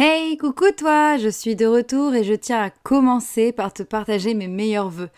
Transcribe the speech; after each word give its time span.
Hey, 0.00 0.36
coucou 0.36 0.66
toi, 0.76 1.16
je 1.16 1.28
suis 1.28 1.56
de 1.56 1.66
retour 1.66 2.14
et 2.14 2.22
je 2.22 2.34
tiens 2.34 2.62
à 2.62 2.70
commencer 2.70 3.50
par 3.50 3.72
te 3.72 3.82
partager 3.82 4.32
mes 4.32 4.46
meilleurs 4.46 4.90
voeux. 4.90 5.10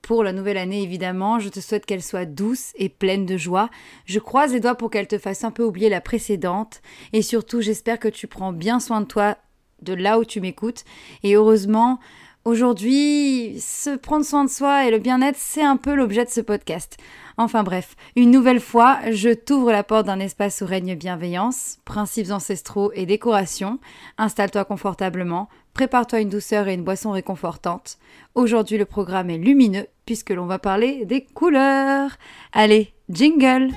Pour 0.00 0.24
la 0.24 0.32
nouvelle 0.32 0.56
année, 0.56 0.82
évidemment, 0.82 1.38
je 1.38 1.50
te 1.50 1.60
souhaite 1.60 1.84
qu'elle 1.84 2.02
soit 2.02 2.24
douce 2.24 2.72
et 2.76 2.88
pleine 2.88 3.26
de 3.26 3.36
joie. 3.36 3.68
Je 4.06 4.18
croise 4.18 4.54
les 4.54 4.60
doigts 4.60 4.74
pour 4.74 4.88
qu'elle 4.88 5.06
te 5.06 5.18
fasse 5.18 5.44
un 5.44 5.50
peu 5.50 5.62
oublier 5.62 5.90
la 5.90 6.00
précédente. 6.00 6.80
Et 7.12 7.20
surtout, 7.20 7.60
j'espère 7.60 7.98
que 7.98 8.08
tu 8.08 8.26
prends 8.26 8.54
bien 8.54 8.80
soin 8.80 9.02
de 9.02 9.06
toi 9.06 9.36
de 9.82 9.92
là 9.92 10.18
où 10.18 10.24
tu 10.24 10.40
m'écoutes. 10.40 10.84
Et 11.22 11.34
heureusement, 11.34 11.98
aujourd'hui, 12.46 13.60
se 13.60 13.94
prendre 13.94 14.24
soin 14.24 14.46
de 14.46 14.50
soi 14.50 14.86
et 14.86 14.90
le 14.90 14.98
bien-être, 14.98 15.36
c'est 15.38 15.62
un 15.62 15.76
peu 15.76 15.92
l'objet 15.92 16.24
de 16.24 16.30
ce 16.30 16.40
podcast. 16.40 16.96
Enfin 17.36 17.62
bref, 17.62 17.96
une 18.16 18.30
nouvelle 18.30 18.60
fois, 18.60 18.98
je 19.10 19.30
t'ouvre 19.30 19.72
la 19.72 19.82
porte 19.82 20.06
d'un 20.06 20.20
espace 20.20 20.60
où 20.60 20.66
règne 20.66 20.94
bienveillance, 20.94 21.78
principes 21.84 22.30
ancestraux 22.30 22.92
et 22.94 23.06
décoration. 23.06 23.78
Installe-toi 24.18 24.64
confortablement, 24.64 25.48
prépare-toi 25.74 26.20
une 26.20 26.28
douceur 26.28 26.68
et 26.68 26.74
une 26.74 26.84
boisson 26.84 27.10
réconfortante. 27.12 27.98
Aujourd'hui, 28.34 28.78
le 28.78 28.84
programme 28.84 29.30
est 29.30 29.38
lumineux 29.38 29.86
puisque 30.06 30.30
l'on 30.30 30.46
va 30.46 30.58
parler 30.58 31.04
des 31.06 31.24
couleurs. 31.24 32.10
Allez, 32.52 32.92
jingle! 33.08 33.70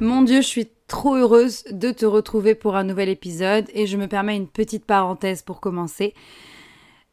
Mon 0.00 0.22
Dieu, 0.22 0.40
je 0.40 0.46
suis 0.46 0.68
trop 0.92 1.14
heureuse 1.14 1.64
de 1.70 1.90
te 1.90 2.04
retrouver 2.04 2.54
pour 2.54 2.76
un 2.76 2.84
nouvel 2.84 3.08
épisode 3.08 3.64
et 3.72 3.86
je 3.86 3.96
me 3.96 4.08
permets 4.08 4.36
une 4.36 4.46
petite 4.46 4.84
parenthèse 4.84 5.40
pour 5.40 5.58
commencer. 5.58 6.12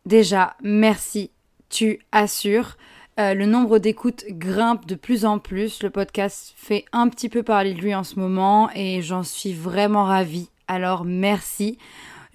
Déjà, 0.05 0.57
merci, 0.61 1.31
tu 1.69 2.01
assures. 2.11 2.75
Euh, 3.21 3.33
le 3.33 3.45
nombre 3.45 3.79
d'écoutes 3.79 4.25
grimpe 4.31 4.85
de 4.85 4.95
plus 4.95 5.23
en 5.23 5.39
plus. 5.39 5.81
Le 5.81 5.89
podcast 5.91 6.53
fait 6.57 6.83
un 6.91 7.07
petit 7.07 7.29
peu 7.29 7.41
parler 7.41 7.73
de 7.73 7.79
lui 7.79 7.95
en 7.95 8.03
ce 8.03 8.19
moment 8.19 8.69
et 8.75 9.01
j'en 9.01 9.23
suis 9.23 9.53
vraiment 9.53 10.03
ravie. 10.03 10.49
Alors 10.67 11.05
merci. 11.05 11.77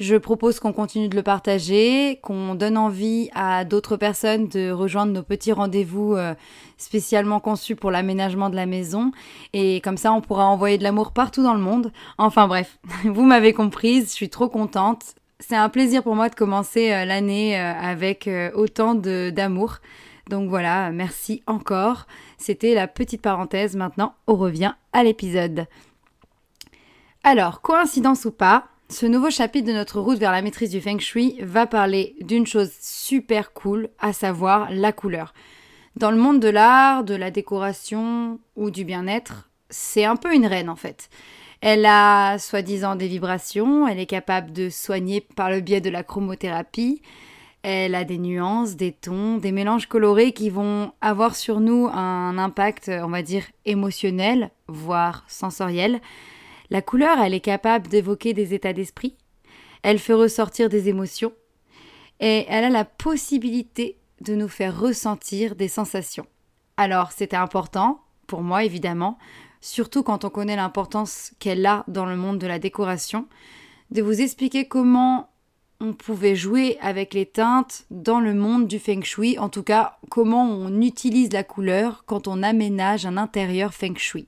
Je 0.01 0.17
propose 0.17 0.59
qu'on 0.59 0.73
continue 0.73 1.09
de 1.09 1.15
le 1.15 1.23
partager, 1.23 2.19
qu'on 2.21 2.57
donne 2.57 2.77
envie 2.77 3.31
à 3.33 3.65
d'autres 3.65 3.97
personnes 3.97 4.49
de 4.49 4.73
rejoindre 4.73 5.13
nos 5.13 5.23
petits 5.23 5.53
rendez-vous 5.53 6.17
euh, 6.17 6.35
spécialement 6.79 7.39
conçus 7.39 7.77
pour 7.77 7.93
l'aménagement 7.93 8.51
de 8.51 8.57
la 8.57 8.67
maison. 8.67 9.13
Et 9.53 9.81
comme 9.83 9.97
ça, 9.97 10.13
on 10.13 10.21
pourra 10.21 10.47
envoyer 10.47 10.79
de 10.79 10.83
l'amour 10.83 11.13
partout 11.13 11.45
dans 11.45 11.55
le 11.55 11.61
monde. 11.61 11.93
Enfin 12.19 12.49
bref, 12.49 12.79
vous 13.05 13.23
m'avez 13.23 13.53
comprise, 13.53 14.09
je 14.09 14.15
suis 14.15 14.31
trop 14.31 14.49
contente. 14.49 15.15
C'est 15.39 15.57
un 15.57 15.69
plaisir 15.69 16.03
pour 16.03 16.17
moi 16.17 16.29
de 16.29 16.35
commencer 16.35 16.93
euh, 16.93 17.05
l'année 17.05 17.57
euh, 17.57 17.73
avec 17.75 18.29
autant 18.55 18.97
d'amour. 18.97 19.77
Donc 20.29 20.49
voilà, 20.49 20.91
merci 20.91 21.45
encore. 21.47 22.07
C'était 22.37 22.75
la 22.75 22.89
petite 22.89 23.23
parenthèse. 23.23 23.77
Maintenant, 23.77 24.15
on 24.27 24.35
revient 24.35 24.73
à 24.93 25.05
l'épisode. 25.05 25.67
Alors, 27.23 27.61
coïncidence 27.61 28.25
ou 28.25 28.33
pas, 28.33 28.65
ce 28.91 29.07
nouveau 29.07 29.31
chapitre 29.31 29.67
de 29.67 29.73
notre 29.73 30.01
route 30.01 30.19
vers 30.19 30.33
la 30.33 30.43
maîtrise 30.43 30.71
du 30.71 30.81
feng 30.81 30.99
shui 30.99 31.39
va 31.41 31.67
parler 31.67 32.17
d'une 32.21 32.47
chose 32.47 32.71
super 32.81 33.53
cool, 33.53 33.89
à 33.99 34.13
savoir 34.13 34.69
la 34.71 34.93
couleur. 34.93 35.33
Dans 35.97 36.11
le 36.11 36.17
monde 36.17 36.41
de 36.41 36.49
l'art, 36.49 37.05
de 37.05 37.15
la 37.15 37.31
décoration 37.31 38.39
ou 38.57 38.71
du 38.71 38.85
bien-être, 38.85 39.49
c'est 39.71 40.05
un 40.05 40.17
peu 40.17 40.35
une 40.35 40.47
reine 40.47 40.69
en 40.69 40.77
fait. 40.77 41.09
Elle 41.61 41.87
a 41.87 42.39
soi-disant 42.39 42.95
des 42.95 43.09
vibrations, 43.09 43.89
elle 43.89 43.99
est 43.99 44.07
capable 44.07 44.53
de 44.53 44.69
soigner 44.69 45.23
par 45.23 45.51
le 45.51 45.61
biais 45.61 45.81
de 45.81 45.89
la 45.89 46.03
chromothérapie, 46.03 47.01
elle 47.63 47.95
a 47.95 48.05
des 48.05 48.19
nuances, 48.19 48.77
des 48.77 48.93
tons, 48.93 49.39
des 49.39 49.51
mélanges 49.51 49.87
colorés 49.87 50.33
qui 50.33 50.51
vont 50.51 50.93
avoir 51.01 51.35
sur 51.35 51.61
nous 51.61 51.89
un 51.89 52.37
impact, 52.37 52.91
on 52.93 53.09
va 53.09 53.23
dire, 53.23 53.45
émotionnel, 53.65 54.51
voire 54.69 55.25
sensoriel. 55.27 56.03
La 56.75 56.83
couleur, 56.83 57.21
elle 57.21 57.35
est 57.35 57.41
capable 57.41 57.87
d'évoquer 57.87 58.35
des 58.35 58.53
états 58.53 58.73
d'esprit, 58.73 59.15
elle 59.85 60.01
fait 60.01 60.13
ressortir 60.13 60.69
des 60.69 60.89
émotions, 60.89 61.33
et 62.19 62.47
elle 62.49 62.65
a 62.65 62.69
la 62.69 62.85
possibilité 62.85 63.97
de 64.23 64.35
nous 64.35 64.49
faire 64.49 64.81
ressentir 64.81 65.55
des 65.55 65.69
sensations. 65.69 66.27
Alors, 66.77 67.13
c'était 67.13 67.37
important, 67.37 68.01
pour 68.27 68.43
moi 68.43 68.65
évidemment, 68.65 69.19
surtout 69.61 70.03
quand 70.03 70.25
on 70.25 70.31
connaît 70.31 70.57
l'importance 70.57 71.33
qu'elle 71.39 71.65
a 71.65 71.85
dans 71.87 72.07
le 72.07 72.17
monde 72.17 72.41
de 72.41 72.49
la 72.49 72.59
décoration, 72.59 73.29
de 73.93 74.03
vous 74.03 74.21
expliquer 74.21 74.67
comment 74.67 75.31
on 75.79 75.93
pouvait 75.93 76.35
jouer 76.35 76.77
avec 76.81 77.15
les 77.15 77.27
teintes 77.27 77.85
dans 77.93 78.19
le 78.19 78.35
monde 78.35 78.67
du 78.67 78.81
feng 78.81 79.05
shui, 79.05 79.39
en 79.39 79.49
tout 79.49 79.63
cas 79.63 79.99
comment 80.11 80.43
on 80.43 80.81
utilise 80.81 81.33
la 81.33 81.45
couleur 81.45 82.03
quand 82.05 82.27
on 82.27 82.43
aménage 82.43 83.07
un 83.07 83.17
intérieur 83.17 83.73
feng 83.75 83.97
shui. 83.97 84.27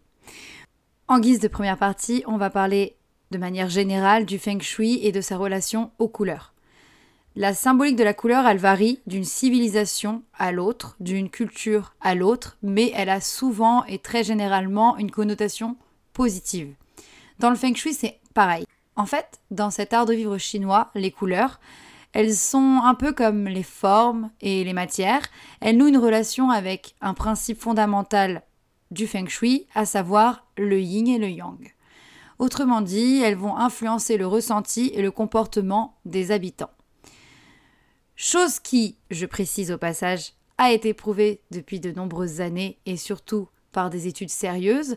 En 1.09 1.21
guise 1.21 1.39
de 1.39 1.47
première 1.47 1.79
partie, 1.79 2.25
on 2.27 2.37
va 2.37 2.51
parler 2.51 2.97
de 3.31 3.39
manière 3.39 3.69
générale 3.69 4.27
du 4.27 4.41
feng 4.41 4.61
shui 4.61 4.99
et 5.07 5.13
de 5.13 5.21
sa 5.21 5.37
relation 5.37 5.93
aux 6.01 6.09
couleurs. 6.09 6.53
La 7.37 7.55
symbolique 7.55 7.95
de 7.95 8.03
la 8.03 8.13
couleur, 8.13 8.45
elle 8.45 8.59
varie 8.59 8.99
d'une 9.07 9.25
civilisation 9.25 10.25
à 10.37 10.51
l'autre, 10.51 10.97
d'une 10.99 11.31
culture 11.31 11.95
à 12.01 12.17
l'autre, 12.17 12.57
mais 12.61 12.91
elle 12.93 13.09
a 13.09 13.21
souvent 13.21 13.85
et 13.85 14.01
très 14.01 14.25
généralement 14.25 14.97
une 14.97 15.13
connotation 15.13 15.77
positive. 16.13 16.75
Dans 17.39 17.51
le 17.51 17.57
feng 17.57 17.77
shui, 17.77 17.95
c'est 17.95 18.19
pareil. 18.35 18.65
En 18.97 19.07
fait, 19.07 19.39
dans 19.53 19.71
cet 19.71 19.93
art 19.93 20.07
de 20.07 20.15
vivre 20.15 20.39
chinois, 20.39 20.91
les 20.97 21.13
couleurs, 21.13 21.61
elles 22.15 22.35
sont 22.35 22.81
un 22.83 22.95
peu 22.95 23.13
comme 23.13 23.47
les 23.47 23.63
formes 23.63 24.31
et 24.41 24.65
les 24.65 24.73
matières. 24.73 25.27
Elles 25.61 25.77
nouent 25.77 25.89
une 25.89 25.99
relation 25.99 26.51
avec 26.51 26.97
un 27.01 27.15
principe 27.15 27.61
fondamental 27.61 28.43
du 28.91 29.07
feng 29.07 29.27
shui, 29.29 29.67
à 29.75 29.85
savoir 29.85 30.47
le 30.57 30.81
yin 30.81 31.09
et 31.09 31.19
le 31.19 31.29
yang. 31.29 31.75
Autrement 32.39 32.83
dit, 32.83 33.21
elles 33.23 33.37
vont 33.37 33.57
influencer 33.57 34.17
le 34.17 34.27
ressenti 34.27 34.91
et 34.95 35.03
le 35.03 35.11
comportement 35.11 35.99
des 36.05 36.31
habitants. 36.31 36.71
Chose 38.15 38.61
qui, 38.61 38.97
je 39.11 39.27
précise 39.27 39.73
au 39.73 39.79
passage, 39.79 40.33
a 40.59 40.73
été 40.73 40.95
prouvée 40.95 41.43
depuis 41.51 41.81
de 41.81 41.93
nombreuses 41.93 42.41
années 42.41 42.79
et 42.87 42.97
surtout 42.97 43.49
par 43.73 43.91
des 43.91 44.07
études 44.07 44.31
sérieuses. 44.31 44.97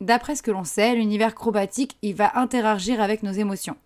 D'après 0.00 0.36
ce 0.36 0.42
que 0.42 0.50
l'on 0.50 0.64
sait, 0.64 0.94
l'univers 0.94 1.34
chromatique, 1.34 1.98
va 2.14 2.38
interagir 2.38 3.00
avec 3.00 3.22
nos 3.22 3.32
émotions. 3.32 3.76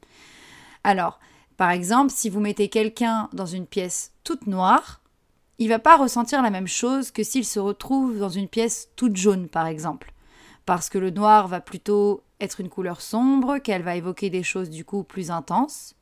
Alors, 0.85 1.19
par 1.57 1.71
exemple, 1.71 2.13
si 2.15 2.31
vous 2.31 2.41
mettez 2.41 2.69
quelqu'un 2.69 3.29
dans 3.33 3.47
une 3.47 3.67
pièce 3.67 4.13
toute 4.23 4.47
noire, 4.47 5.01
il 5.59 5.69
va 5.69 5.79
pas 5.79 5.97
ressentir 5.97 6.43
la 6.43 6.51
même 6.51 6.67
chose 6.67 7.11
que 7.11 7.23
s'il 7.23 7.45
se 7.45 7.59
retrouve 7.59 8.19
dans 8.19 8.29
une 8.29 8.49
pièce 8.49 8.91
toute 8.97 9.17
jaune, 9.17 9.49
par 9.49 9.67
exemple. 9.67 10.13
Parce 10.67 10.91
que 10.91 10.99
le 10.99 11.11
noir 11.11 11.49
va 11.49 11.61
plutôt 11.61 12.23
être 12.41 12.61
une 12.61 12.69
couleur 12.69 13.01
sombre, 13.01 13.59
qu'elle 13.59 13.83
va 13.83 13.97
évoquer 13.97 14.29
des 14.29 14.43
choses 14.43 14.69
du 14.69 14.85
coup 14.85 15.03
plus 15.03 15.31
intenses, 15.31 15.95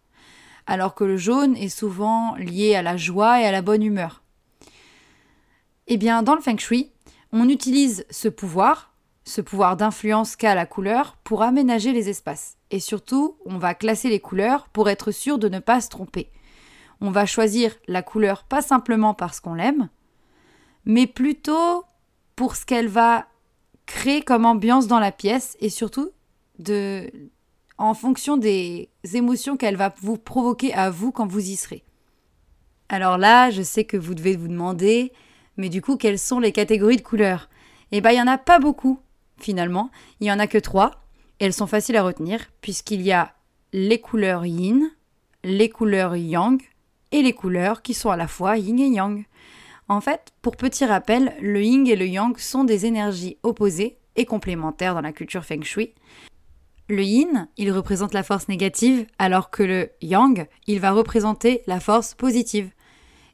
alors 0.66 0.94
que 0.94 1.04
le 1.04 1.16
jaune 1.16 1.56
est 1.56 1.68
souvent 1.68 2.34
lié 2.36 2.74
à 2.74 2.82
la 2.82 2.96
joie 2.96 3.40
et 3.40 3.46
à 3.46 3.52
la 3.52 3.62
bonne 3.62 3.82
humeur. 3.82 4.22
Eh 5.86 5.98
bien, 5.98 6.22
dans 6.22 6.34
le 6.34 6.40
feng 6.40 6.58
shui, 6.58 6.90
on 7.30 7.48
utilise 7.48 8.06
ce 8.10 8.28
pouvoir, 8.28 8.92
ce 9.24 9.40
pouvoir 9.40 9.76
d'influence 9.76 10.34
qu'a 10.34 10.54
la 10.54 10.66
couleur, 10.66 11.16
pour 11.22 11.42
aménager 11.42 11.92
les 11.92 12.08
espaces. 12.08 12.56
Et 12.70 12.80
surtout, 12.80 13.36
on 13.44 13.58
va 13.58 13.74
classer 13.74 14.08
les 14.08 14.20
couleurs 14.20 14.68
pour 14.68 14.88
être 14.88 15.12
sûr 15.12 15.38
de 15.38 15.48
ne 15.48 15.60
pas 15.60 15.80
se 15.80 15.90
tromper 15.90 16.32
on 17.00 17.10
va 17.10 17.26
choisir 17.26 17.74
la 17.86 18.02
couleur 18.02 18.44
pas 18.44 18.62
simplement 18.62 19.14
parce 19.14 19.40
qu'on 19.40 19.54
l'aime, 19.54 19.88
mais 20.84 21.06
plutôt 21.06 21.84
pour 22.36 22.56
ce 22.56 22.66
qu'elle 22.66 22.88
va 22.88 23.26
créer 23.86 24.22
comme 24.22 24.46
ambiance 24.46 24.86
dans 24.86 24.98
la 24.98 25.12
pièce 25.12 25.56
et 25.60 25.70
surtout 25.70 26.10
de 26.58 27.10
en 27.76 27.94
fonction 27.94 28.36
des 28.36 28.88
émotions 29.14 29.56
qu'elle 29.56 29.76
va 29.76 29.92
vous 30.00 30.16
provoquer 30.16 30.72
à 30.74 30.90
vous 30.90 31.10
quand 31.10 31.26
vous 31.26 31.50
y 31.50 31.56
serez. 31.56 31.82
Alors 32.88 33.18
là, 33.18 33.50
je 33.50 33.62
sais 33.62 33.84
que 33.84 33.96
vous 33.96 34.14
devez 34.14 34.36
vous 34.36 34.48
demander, 34.48 35.12
mais 35.56 35.68
du 35.68 35.82
coup, 35.82 35.96
quelles 35.96 36.18
sont 36.18 36.38
les 36.38 36.52
catégories 36.52 36.96
de 36.96 37.02
couleurs? 37.02 37.48
Eh 37.90 38.00
bien, 38.00 38.12
il 38.12 38.14
n'y 38.14 38.22
en 38.22 38.28
a 38.28 38.38
pas 38.38 38.58
beaucoup, 38.58 39.00
finalement. 39.38 39.90
Il 40.20 40.24
n'y 40.24 40.32
en 40.32 40.38
a 40.38 40.46
que 40.46 40.58
trois. 40.58 41.02
Et 41.40 41.46
elles 41.46 41.52
sont 41.52 41.66
faciles 41.66 41.96
à 41.96 42.04
retenir, 42.04 42.40
puisqu'il 42.60 43.02
y 43.02 43.12
a 43.12 43.34
les 43.72 44.00
couleurs 44.00 44.46
yin, 44.46 44.88
les 45.42 45.68
couleurs 45.68 46.14
yang 46.14 46.62
et 47.14 47.22
les 47.22 47.32
couleurs 47.32 47.80
qui 47.80 47.94
sont 47.94 48.10
à 48.10 48.16
la 48.16 48.26
fois 48.26 48.58
yin 48.58 48.80
et 48.80 48.88
yang. 48.88 49.24
En 49.88 50.00
fait, 50.00 50.32
pour 50.42 50.56
petit 50.56 50.84
rappel, 50.84 51.32
le 51.40 51.62
yin 51.62 51.86
et 51.86 51.94
le 51.94 52.08
yang 52.08 52.36
sont 52.36 52.64
des 52.64 52.86
énergies 52.86 53.38
opposées 53.44 53.98
et 54.16 54.24
complémentaires 54.24 54.94
dans 54.94 55.00
la 55.00 55.12
culture 55.12 55.44
feng 55.44 55.62
shui. 55.62 55.94
Le 56.88 57.04
yin, 57.04 57.48
il 57.56 57.70
représente 57.70 58.14
la 58.14 58.24
force 58.24 58.48
négative, 58.48 59.06
alors 59.20 59.50
que 59.50 59.62
le 59.62 59.90
yang, 60.02 60.48
il 60.66 60.80
va 60.80 60.90
représenter 60.90 61.62
la 61.68 61.78
force 61.78 62.14
positive. 62.14 62.70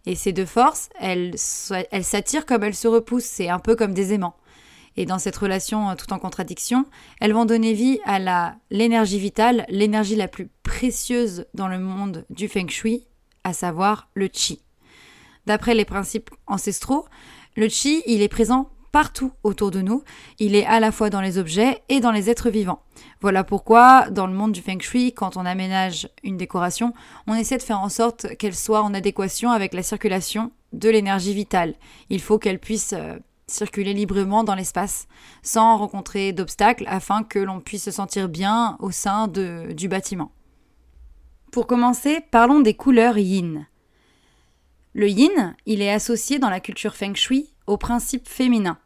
Et 0.05 0.15
ces 0.15 0.35
deux 0.35 0.47
forces, 0.47 0.91
elles 1.01 1.39
s'attirent 1.39 2.45
comme 2.45 2.65
elles 2.65 2.75
se 2.75 2.87
repoussent, 2.87 3.25
c'est 3.25 3.49
un 3.49 3.61
peu 3.61 3.77
comme 3.77 3.95
des 3.95 4.13
aimants. 4.13 4.37
Et 4.99 5.07
dans 5.07 5.19
cette 5.19 5.37
relation 5.37 5.89
euh, 5.89 5.95
tout 5.95 6.13
en 6.13 6.19
contradiction, 6.19 6.85
elles 7.21 7.33
vont 7.33 7.47
donner 7.47 7.73
vie 7.73 8.01
à 8.05 8.55
l'énergie 8.71 9.19
vitale, 9.19 9.65
l'énergie 9.69 10.17
la 10.17 10.29
plus 10.29 10.51
précieuse 10.63 11.47
dans 11.55 11.69
le 11.69 11.79
monde 11.79 12.27
du 12.29 12.49
feng 12.49 12.69
shui, 12.69 13.07
à 13.51 13.53
savoir 13.53 14.09
le 14.15 14.29
chi. 14.33 14.63
D'après 15.47 15.75
les 15.75 15.85
principes 15.85 16.31
ancestraux, 16.47 17.07
le 17.57 17.69
chi, 17.69 18.03
il 18.07 18.23
est 18.23 18.29
présent 18.29 18.71
partout 18.93 19.33
autour 19.43 19.71
de 19.71 19.81
nous. 19.81 20.03
Il 20.39 20.55
est 20.55 20.67
à 20.67 20.81
la 20.81 20.93
fois 20.93 21.11
dans 21.11 21.21
les 21.21 21.39
objets 21.39 21.83
et 21.89 22.01
dans 22.01 22.13
les 22.13 22.31
êtres 22.31 22.51
vivants. 22.51 22.83
Voilà 23.21 23.45
pourquoi, 23.45 24.09
dans 24.11 24.27
le 24.27 24.35
monde 24.35 24.53
du 24.53 24.63
feng 24.63 24.81
shui, 24.81 25.13
quand 25.13 25.37
on 25.37 25.47
aménage 25.47 26.09
une 26.23 26.37
décoration, 26.37 26.93
on 27.27 27.35
essaie 27.35 27.59
de 27.59 27.63
faire 27.63 27.81
en 27.81 27.89
sorte 27.89 28.37
qu'elle 28.37 28.55
soit 28.55 28.83
en 28.83 28.95
adéquation 28.95 29.51
avec 29.51 29.75
la 29.75 29.83
circulation 29.83 30.53
de 30.73 30.89
l'énergie 30.89 31.35
vitale. 31.35 31.75
Il 32.09 32.21
faut 32.21 32.39
qu'elle 32.39 32.59
puisse 32.59 32.95
euh, 32.97 33.19
circuler 33.49 33.93
librement 33.93 34.45
dans 34.45 34.55
l'espace 34.55 35.07
sans 35.43 35.77
rencontrer 35.77 36.33
d'obstacles 36.33 36.85
afin 36.87 37.25
que 37.25 37.39
l'on 37.39 37.61
puisse 37.61 37.85
se 37.85 37.91
sentir 37.91 38.29
bien 38.29 38.77
au 38.79 38.91
sein 38.91 39.29
du 39.29 39.89
bâtiment. 39.89 40.33
Pour 41.51 41.67
commencer, 41.67 42.21
parlons 42.31 42.61
des 42.61 42.75
couleurs 42.75 43.19
yin. 43.19 43.67
Le 44.95 45.09
yin, 45.09 45.57
il 45.67 45.83
est 45.83 45.91
associé 45.91 46.39
dans 46.39 46.51
la 46.51 46.61
culture 46.61 46.95
feng 46.95 47.15
shui 47.15 47.51
au 47.67 47.77
principe 47.77 48.29
féminin. 48.29 48.79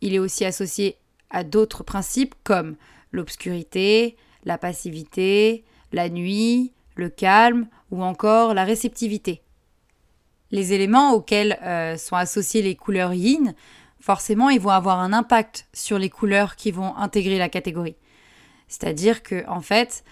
Il 0.00 0.12
est 0.12 0.18
aussi 0.18 0.44
associé 0.44 0.96
à 1.30 1.44
d'autres 1.44 1.84
principes 1.84 2.34
comme 2.42 2.76
l'obscurité, 3.12 4.16
la 4.44 4.58
passivité, 4.58 5.64
la 5.92 6.08
nuit, 6.08 6.72
le 6.96 7.10
calme 7.10 7.68
ou 7.92 8.02
encore 8.02 8.54
la 8.54 8.64
réceptivité. 8.64 9.40
Les 10.50 10.72
éléments 10.72 11.12
auxquels 11.12 11.58
euh, 11.62 11.96
sont 11.96 12.16
associés 12.16 12.62
les 12.62 12.74
couleurs 12.74 13.14
yin, 13.14 13.54
forcément, 14.00 14.48
ils 14.48 14.60
vont 14.60 14.70
avoir 14.70 14.98
un 14.98 15.12
impact 15.12 15.68
sur 15.72 15.98
les 15.98 16.10
couleurs 16.10 16.56
qui 16.56 16.72
vont 16.72 16.96
intégrer 16.96 17.38
la 17.38 17.48
catégorie. 17.48 17.96
C'est-à-dire 18.66 19.22
que, 19.22 19.48
en 19.48 19.60
fait, 19.60 20.04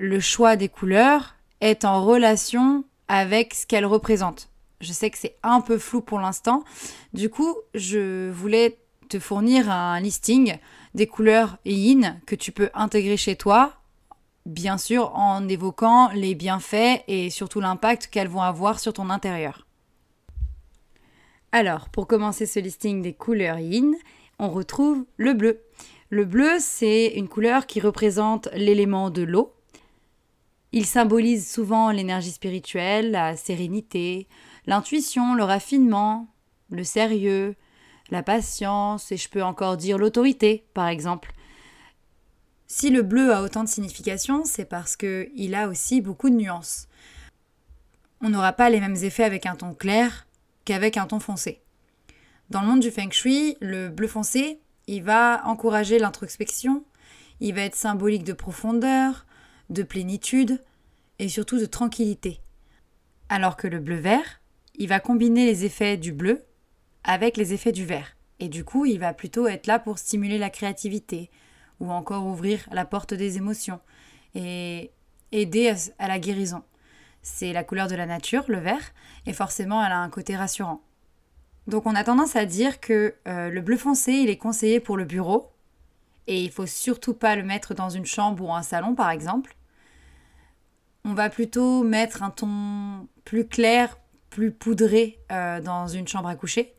le 0.00 0.18
choix 0.18 0.56
des 0.56 0.70
couleurs 0.70 1.34
est 1.60 1.84
en 1.84 2.02
relation 2.02 2.84
avec 3.08 3.52
ce 3.52 3.66
qu'elles 3.66 3.84
représentent. 3.84 4.48
Je 4.80 4.94
sais 4.94 5.10
que 5.10 5.18
c'est 5.18 5.36
un 5.42 5.60
peu 5.60 5.76
flou 5.76 6.00
pour 6.00 6.18
l'instant. 6.18 6.64
Du 7.12 7.28
coup, 7.28 7.54
je 7.74 8.30
voulais 8.30 8.78
te 9.10 9.18
fournir 9.18 9.70
un 9.70 10.00
listing 10.00 10.56
des 10.94 11.06
couleurs 11.06 11.58
yin 11.66 12.18
que 12.24 12.34
tu 12.34 12.50
peux 12.50 12.70
intégrer 12.72 13.18
chez 13.18 13.36
toi, 13.36 13.74
bien 14.46 14.78
sûr 14.78 15.14
en 15.14 15.46
évoquant 15.48 16.10
les 16.14 16.34
bienfaits 16.34 17.02
et 17.06 17.28
surtout 17.28 17.60
l'impact 17.60 18.06
qu'elles 18.06 18.28
vont 18.28 18.40
avoir 18.40 18.80
sur 18.80 18.94
ton 18.94 19.10
intérieur. 19.10 19.66
Alors, 21.52 21.90
pour 21.90 22.06
commencer 22.06 22.46
ce 22.46 22.58
listing 22.58 23.02
des 23.02 23.12
couleurs 23.12 23.58
yin, 23.58 23.94
on 24.38 24.48
retrouve 24.48 25.04
le 25.18 25.34
bleu. 25.34 25.60
Le 26.08 26.24
bleu, 26.24 26.52
c'est 26.58 27.08
une 27.08 27.28
couleur 27.28 27.66
qui 27.66 27.80
représente 27.80 28.48
l'élément 28.54 29.10
de 29.10 29.22
l'eau. 29.22 29.52
Il 30.72 30.86
symbolise 30.86 31.50
souvent 31.50 31.90
l'énergie 31.90 32.30
spirituelle, 32.30 33.10
la 33.10 33.36
sérénité, 33.36 34.28
l'intuition, 34.66 35.34
le 35.34 35.42
raffinement, 35.42 36.28
le 36.70 36.84
sérieux, 36.84 37.56
la 38.10 38.22
patience 38.22 39.10
et 39.10 39.16
je 39.16 39.28
peux 39.28 39.42
encore 39.42 39.76
dire 39.76 39.98
l'autorité, 39.98 40.64
par 40.74 40.88
exemple. 40.88 41.32
Si 42.68 42.90
le 42.90 43.02
bleu 43.02 43.34
a 43.34 43.42
autant 43.42 43.64
de 43.64 43.68
signification, 43.68 44.44
c'est 44.44 44.64
parce 44.64 44.96
qu'il 44.96 45.54
a 45.56 45.68
aussi 45.68 46.00
beaucoup 46.00 46.30
de 46.30 46.36
nuances. 46.36 46.86
On 48.20 48.28
n'aura 48.28 48.52
pas 48.52 48.70
les 48.70 48.78
mêmes 48.78 49.02
effets 49.02 49.24
avec 49.24 49.46
un 49.46 49.56
ton 49.56 49.74
clair 49.74 50.28
qu'avec 50.64 50.96
un 50.96 51.06
ton 51.06 51.18
foncé. 51.18 51.62
Dans 52.48 52.60
le 52.60 52.68
monde 52.68 52.80
du 52.80 52.92
feng 52.92 53.10
shui, 53.10 53.56
le 53.60 53.88
bleu 53.88 54.06
foncé, 54.06 54.60
il 54.86 55.02
va 55.02 55.42
encourager 55.46 55.98
l'introspection, 55.98 56.84
il 57.40 57.54
va 57.54 57.62
être 57.62 57.76
symbolique 57.76 58.24
de 58.24 58.32
profondeur, 58.32 59.26
de 59.70 59.82
plénitude 59.82 60.62
et 61.18 61.28
surtout 61.28 61.58
de 61.58 61.66
tranquillité. 61.66 62.40
Alors 63.28 63.56
que 63.56 63.68
le 63.68 63.78
bleu 63.78 63.96
vert, 63.96 64.40
il 64.74 64.88
va 64.88 65.00
combiner 65.00 65.46
les 65.46 65.64
effets 65.64 65.96
du 65.96 66.12
bleu 66.12 66.44
avec 67.04 67.36
les 67.36 67.52
effets 67.52 67.72
du 67.72 67.86
vert. 67.86 68.16
Et 68.40 68.48
du 68.48 68.64
coup, 68.64 68.86
il 68.86 68.98
va 68.98 69.12
plutôt 69.12 69.46
être 69.46 69.66
là 69.66 69.78
pour 69.78 69.98
stimuler 69.98 70.38
la 70.38 70.50
créativité 70.50 71.30
ou 71.78 71.90
encore 71.90 72.26
ouvrir 72.26 72.68
la 72.72 72.84
porte 72.84 73.14
des 73.14 73.36
émotions 73.36 73.80
et 74.34 74.90
aider 75.32 75.72
à 75.98 76.08
la 76.08 76.18
guérison. 76.18 76.62
C'est 77.22 77.52
la 77.52 77.64
couleur 77.64 77.88
de 77.88 77.94
la 77.94 78.06
nature, 78.06 78.44
le 78.48 78.58
vert, 78.58 78.92
et 79.26 79.32
forcément 79.32 79.84
elle 79.84 79.92
a 79.92 79.98
un 79.98 80.08
côté 80.08 80.36
rassurant. 80.36 80.82
Donc 81.66 81.86
on 81.86 81.94
a 81.94 82.04
tendance 82.04 82.36
à 82.36 82.46
dire 82.46 82.80
que 82.80 83.14
euh, 83.28 83.50
le 83.50 83.60
bleu 83.60 83.76
foncé, 83.76 84.12
il 84.12 84.30
est 84.30 84.38
conseillé 84.38 84.80
pour 84.80 84.96
le 84.96 85.04
bureau, 85.04 85.52
et 86.26 86.42
il 86.42 86.50
faut 86.50 86.66
surtout 86.66 87.14
pas 87.14 87.36
le 87.36 87.42
mettre 87.42 87.74
dans 87.74 87.90
une 87.90 88.06
chambre 88.06 88.44
ou 88.44 88.52
un 88.52 88.62
salon 88.62 88.94
par 88.94 89.10
exemple. 89.10 89.54
On 91.04 91.14
va 91.14 91.30
plutôt 91.30 91.82
mettre 91.82 92.22
un 92.22 92.30
ton 92.30 93.08
plus 93.24 93.46
clair, 93.46 93.98
plus 94.28 94.50
poudré 94.50 95.18
euh, 95.32 95.60
dans 95.60 95.86
une 95.86 96.06
chambre 96.06 96.28
à 96.28 96.36
coucher. 96.36 96.74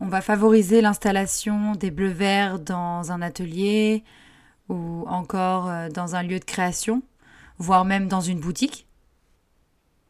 On 0.00 0.08
va 0.08 0.20
favoriser 0.20 0.80
l'installation 0.80 1.74
des 1.74 1.90
bleus 1.90 2.08
verts 2.08 2.58
dans 2.58 3.10
un 3.12 3.22
atelier 3.22 4.04
ou 4.68 5.04
encore 5.08 5.68
euh, 5.68 5.88
dans 5.88 6.14
un 6.14 6.22
lieu 6.22 6.38
de 6.38 6.44
création, 6.44 7.02
voire 7.58 7.84
même 7.84 8.08
dans 8.08 8.20
une 8.20 8.40
boutique. 8.40 8.86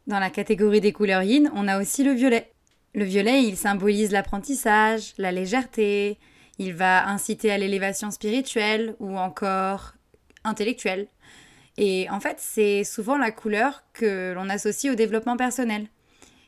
Dans 0.07 0.19
la 0.19 0.29
catégorie 0.29 0.81
des 0.81 0.91
couleurs 0.91 1.23
yin, 1.23 1.49
on 1.55 1.67
a 1.67 1.79
aussi 1.79 2.03
le 2.03 2.11
violet. 2.11 2.51
Le 2.93 3.05
violet, 3.05 3.43
il 3.43 3.55
symbolise 3.55 4.11
l'apprentissage, 4.11 5.13
la 5.17 5.31
légèreté, 5.31 6.19
il 6.59 6.73
va 6.73 7.07
inciter 7.07 7.51
à 7.51 7.57
l'élévation 7.57 8.11
spirituelle 8.11 8.95
ou 8.99 9.17
encore 9.17 9.93
intellectuelle. 10.43 11.07
Et 11.77 12.07
en 12.09 12.19
fait, 12.19 12.37
c'est 12.39 12.83
souvent 12.83 13.17
la 13.17 13.31
couleur 13.31 13.83
que 13.93 14.33
l'on 14.33 14.49
associe 14.49 14.91
au 14.91 14.95
développement 14.95 15.37
personnel. 15.37 15.87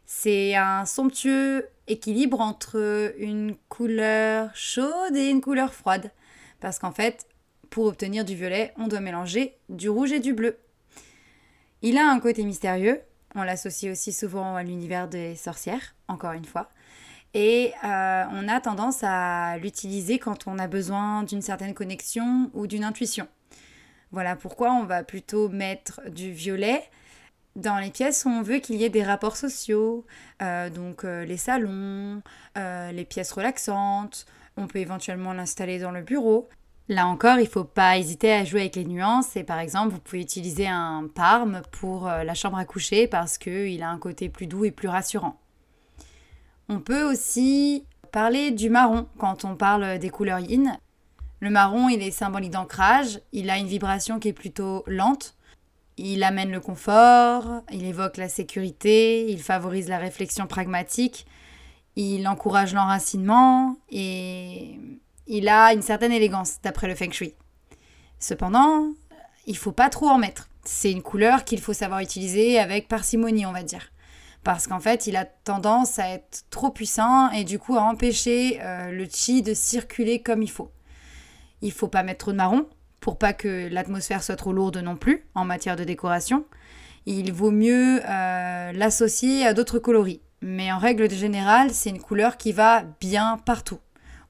C'est 0.06 0.56
un 0.56 0.86
somptueux 0.86 1.68
équilibre 1.88 2.42
entre 2.42 3.14
une 3.18 3.56
couleur 3.70 4.56
chaude 4.56 5.16
et 5.16 5.30
une 5.30 5.42
couleur 5.42 5.74
froide. 5.74 6.12
Parce 6.60 6.80
qu'en 6.80 6.92
fait, 6.92 7.28
pour 7.70 7.86
obtenir 7.86 8.24
du 8.24 8.36
violet, 8.36 8.74
on 8.78 8.88
doit 8.88 9.00
mélanger 9.00 9.58
du 9.70 9.90
rouge 9.90 10.12
et 10.12 10.20
du 10.20 10.34
bleu. 10.34 10.58
Il 11.82 11.98
a 11.98 12.08
un 12.08 12.20
côté 12.20 12.44
mystérieux. 12.44 13.02
On 13.36 13.44
l'associe 13.44 13.92
aussi 13.92 14.14
souvent 14.14 14.56
à 14.56 14.64
l'univers 14.64 15.08
des 15.08 15.36
sorcières, 15.36 15.96
encore 16.08 16.32
une 16.32 16.46
fois. 16.46 16.70
Et 17.34 17.74
euh, 17.84 18.24
on 18.32 18.48
a 18.48 18.62
tendance 18.62 19.00
à 19.04 19.58
l'utiliser 19.58 20.20
quand 20.20 20.48
on 20.48 20.58
a 20.58 20.68
besoin 20.68 21.24
d'une 21.24 21.42
certaine 21.42 21.74
connexion 21.74 22.50
ou 22.54 22.66
d'une 22.66 22.86
intuition. 22.86 23.28
Voilà 24.16 24.38
pourquoi 24.38 24.72
on 24.72 24.86
va 24.86 25.04
plutôt 25.04 25.50
mettre 25.50 26.00
du 26.10 26.32
violet 26.32 26.82
dans 27.58 27.80
les 27.80 27.90
pièces 27.90 28.24
où 28.24 28.30
on 28.30 28.44
veut 28.44 28.60
qu'il 28.60 28.78
y 28.78 28.86
ait 28.86 28.90
des 28.90 29.04
rapports 29.04 29.36
sociaux, 29.36 30.06
euh, 30.42 30.70
donc 30.70 31.04
euh, 31.04 31.26
les 31.26 31.36
salons, 31.36 32.22
euh, 32.58 32.94
les 32.94 33.04
pièces 33.04 33.34
relaxantes, 33.34 34.26
on 34.56 34.68
peut 34.68 34.80
éventuellement 34.80 35.34
l'installer 35.34 35.80
dans 35.80 35.92
le 35.92 36.02
bureau. 36.02 36.48
Là 36.88 37.08
encore, 37.08 37.40
il 37.40 37.44
ne 37.44 37.50
faut 37.50 37.66
pas 37.66 37.98
hésiter 37.98 38.32
à 38.32 38.46
jouer 38.46 38.62
avec 38.62 38.78
les 38.78 38.86
nuances 38.86 39.36
et 39.36 39.44
par 39.44 39.60
exemple, 39.60 39.90
vous 39.90 40.00
pouvez 40.00 40.22
utiliser 40.22 40.68
un 40.70 41.10
parme 41.14 41.62
pour 41.74 42.08
la 42.08 42.34
chambre 42.36 42.58
à 42.58 42.64
coucher 42.64 43.08
parce 43.08 43.38
qu'il 43.38 43.84
a 43.84 43.90
un 43.90 44.00
côté 44.00 44.30
plus 44.30 44.48
doux 44.48 44.64
et 44.64 44.72
plus 44.72 44.88
rassurant. 44.88 45.42
On 46.70 46.80
peut 46.80 47.04
aussi 47.04 47.86
parler 48.14 48.52
du 48.52 48.70
marron 48.70 49.08
quand 49.18 49.44
on 49.44 49.58
parle 49.58 50.00
des 50.00 50.10
couleurs 50.10 50.40
yin. 50.40 50.78
Le 51.46 51.52
marron, 51.52 51.90
il 51.90 52.02
est 52.02 52.10
symbolique 52.10 52.50
d'ancrage, 52.50 53.20
il 53.32 53.52
a 53.52 53.60
une 53.60 53.68
vibration 53.68 54.18
qui 54.18 54.30
est 54.30 54.34
plutôt 54.34 54.84
lente. 54.88 55.36
Il 55.96 56.24
amène 56.24 56.50
le 56.50 56.60
confort, 56.60 57.62
il 57.72 57.86
évoque 57.86 58.18
la 58.18 58.30
sécurité, 58.30 59.30
il 59.30 59.40
favorise 59.40 59.88
la 59.88 60.00
réflexion 60.00 60.48
pragmatique, 60.48 61.28
il 61.96 62.28
encourage 62.28 62.74
l'enracinement 62.74 63.78
et 63.92 64.80
il 65.28 65.48
a 65.48 65.72
une 65.72 65.84
certaine 65.84 66.12
élégance 66.12 66.56
d'après 66.64 66.88
le 66.88 66.96
feng 66.96 67.12
shui. 67.12 67.36
Cependant, 68.18 68.88
il 69.46 69.56
faut 69.56 69.72
pas 69.72 69.90
trop 69.90 70.10
en 70.10 70.18
mettre. 70.18 70.50
C'est 70.64 70.92
une 70.92 71.04
couleur 71.04 71.44
qu'il 71.44 71.62
faut 71.62 71.74
savoir 71.74 72.00
utiliser 72.00 72.58
avec 72.58 72.88
parcimonie, 72.88 73.46
on 73.46 73.52
va 73.52 73.62
dire. 73.62 73.92
Parce 74.44 74.66
qu'en 74.66 74.80
fait, 74.80 75.06
il 75.06 75.16
a 75.16 75.26
tendance 75.26 76.00
à 76.00 76.10
être 76.10 76.46
trop 76.50 76.72
puissant 76.72 77.30
et 77.30 77.44
du 77.44 77.60
coup 77.60 77.78
à 77.78 77.84
empêcher 77.84 78.58
euh, 78.64 78.90
le 78.90 79.06
chi 79.08 79.44
de 79.44 79.54
circuler 79.54 80.24
comme 80.24 80.42
il 80.42 80.50
faut. 80.50 80.72
Il 81.62 81.72
faut 81.72 81.88
pas 81.88 82.04
mettre 82.04 82.20
trop 82.26 82.32
de 82.32 82.38
marron 82.38 82.68
pour 83.00 83.18
pas 83.18 83.34
que 83.34 83.68
l'atmosphère 83.72 84.24
soit 84.24 84.36
trop 84.36 84.52
lourde 84.52 84.78
non 84.78 84.96
plus 84.96 85.26
en 85.36 85.46
matière 85.46 85.76
de 85.76 85.84
décoration. 85.84 86.46
Il 87.06 87.32
vaut 87.34 87.52
mieux 87.52 88.02
euh, 88.04 88.72
l'associer 88.72 89.46
à 89.46 89.54
d'autres 89.54 89.78
coloris. 89.78 90.22
Mais 90.42 90.72
en 90.72 90.80
règle 90.80 91.10
générale, 91.10 91.72
c'est 91.72 91.90
une 91.90 92.02
couleur 92.02 92.38
qui 92.38 92.52
va 92.52 92.84
bien 93.00 93.38
partout. 93.46 93.80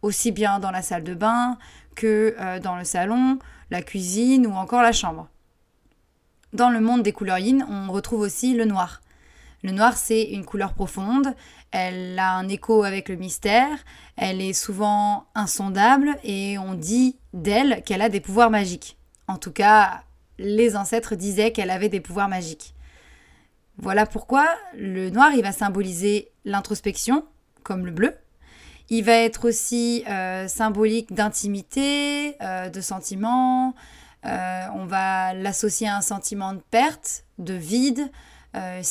Aussi 0.01 0.32
bien 0.32 0.60
dans 0.60 0.72
la 0.72 0.82
salle 0.82 1.03
de 1.03 1.13
bain 1.13 1.58
que 1.96 2.36
euh, 2.39 2.60
dans 2.60 2.75
le 2.75 2.84
salon, 2.84 3.39
la 3.72 3.82
cuisine 3.82 4.46
ou 4.46 4.53
encore 4.53 4.82
la 4.82 4.91
chambre. 4.91 5.29
Dans 6.53 6.70
le 6.70 6.79
monde 6.79 7.03
des 7.03 7.12
couleurs 7.12 7.39
yin, 7.39 7.65
on 7.70 7.91
retrouve 7.91 8.22
aussi 8.22 8.53
le 8.53 8.65
noir. 8.65 9.01
Le 9.66 9.72
noir, 9.72 9.98
c'est 9.98 10.22
une 10.22 10.46
couleur 10.46 10.74
profonde, 10.74 11.34
elle 11.72 12.20
a 12.20 12.36
un 12.36 12.48
écho 12.50 12.84
avec 12.84 13.10
le 13.10 13.16
mystère, 13.16 13.80
elle 14.16 14.40
est 14.40 14.54
souvent 14.54 15.26
insondable 15.34 16.18
et 16.24 16.60
on 16.60 16.76
dit 16.76 17.18
d'elle 17.34 17.82
qu'elle 17.84 18.04
a 18.04 18.10
des 18.10 18.20
pouvoirs 18.20 18.52
magiques. 18.52 18.96
En 19.28 19.38
tout 19.38 19.52
cas, 19.52 20.04
les 20.38 20.76
ancêtres 20.76 21.16
disaient 21.16 21.52
qu'elle 21.52 21.72
avait 21.72 21.90
des 21.90 22.00
pouvoirs 22.00 22.30
magiques. 22.30 22.76
Voilà 23.80 24.06
pourquoi 24.06 24.48
le 24.78 25.10
noir, 25.10 25.32
il 25.34 25.42
va 25.42 25.52
symboliser 25.52 26.30
l'introspection, 26.46 27.26
comme 27.64 27.88
le 27.88 27.92
bleu. 27.92 28.14
Il 28.90 29.04
va 29.04 29.14
être 29.14 29.48
aussi 29.48 30.04
euh, 30.08 30.48
symbolique 30.48 31.12
d'intimité, 31.12 32.36
euh, 32.40 32.70
de 32.70 32.82
sentiments. 32.82 33.74
Euh, 34.28 34.68
on 34.76 34.86
va 34.86 35.34
l'associer 35.34 35.88
à 35.88 35.98
un 35.98 36.02
sentiment 36.02 36.54
de 36.54 36.62
perte, 36.70 37.24
de 37.40 37.56
vide. 37.56 38.12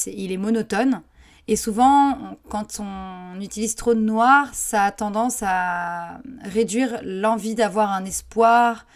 Il 0.06 0.32
est 0.32 0.36
monotone. 0.36 1.02
Et 1.46 1.56
souvent, 1.56 2.38
quand 2.48 2.80
on 2.80 3.40
utilise 3.40 3.74
trop 3.74 3.94
de 3.94 4.00
noir, 4.00 4.48
ça 4.54 4.84
a 4.84 4.90
tendance 4.92 5.42
à 5.42 6.20
réduire 6.42 7.00
l'envie 7.02 7.54
d'avoir 7.54 7.92
un 7.92 8.04
espoir 8.04 8.86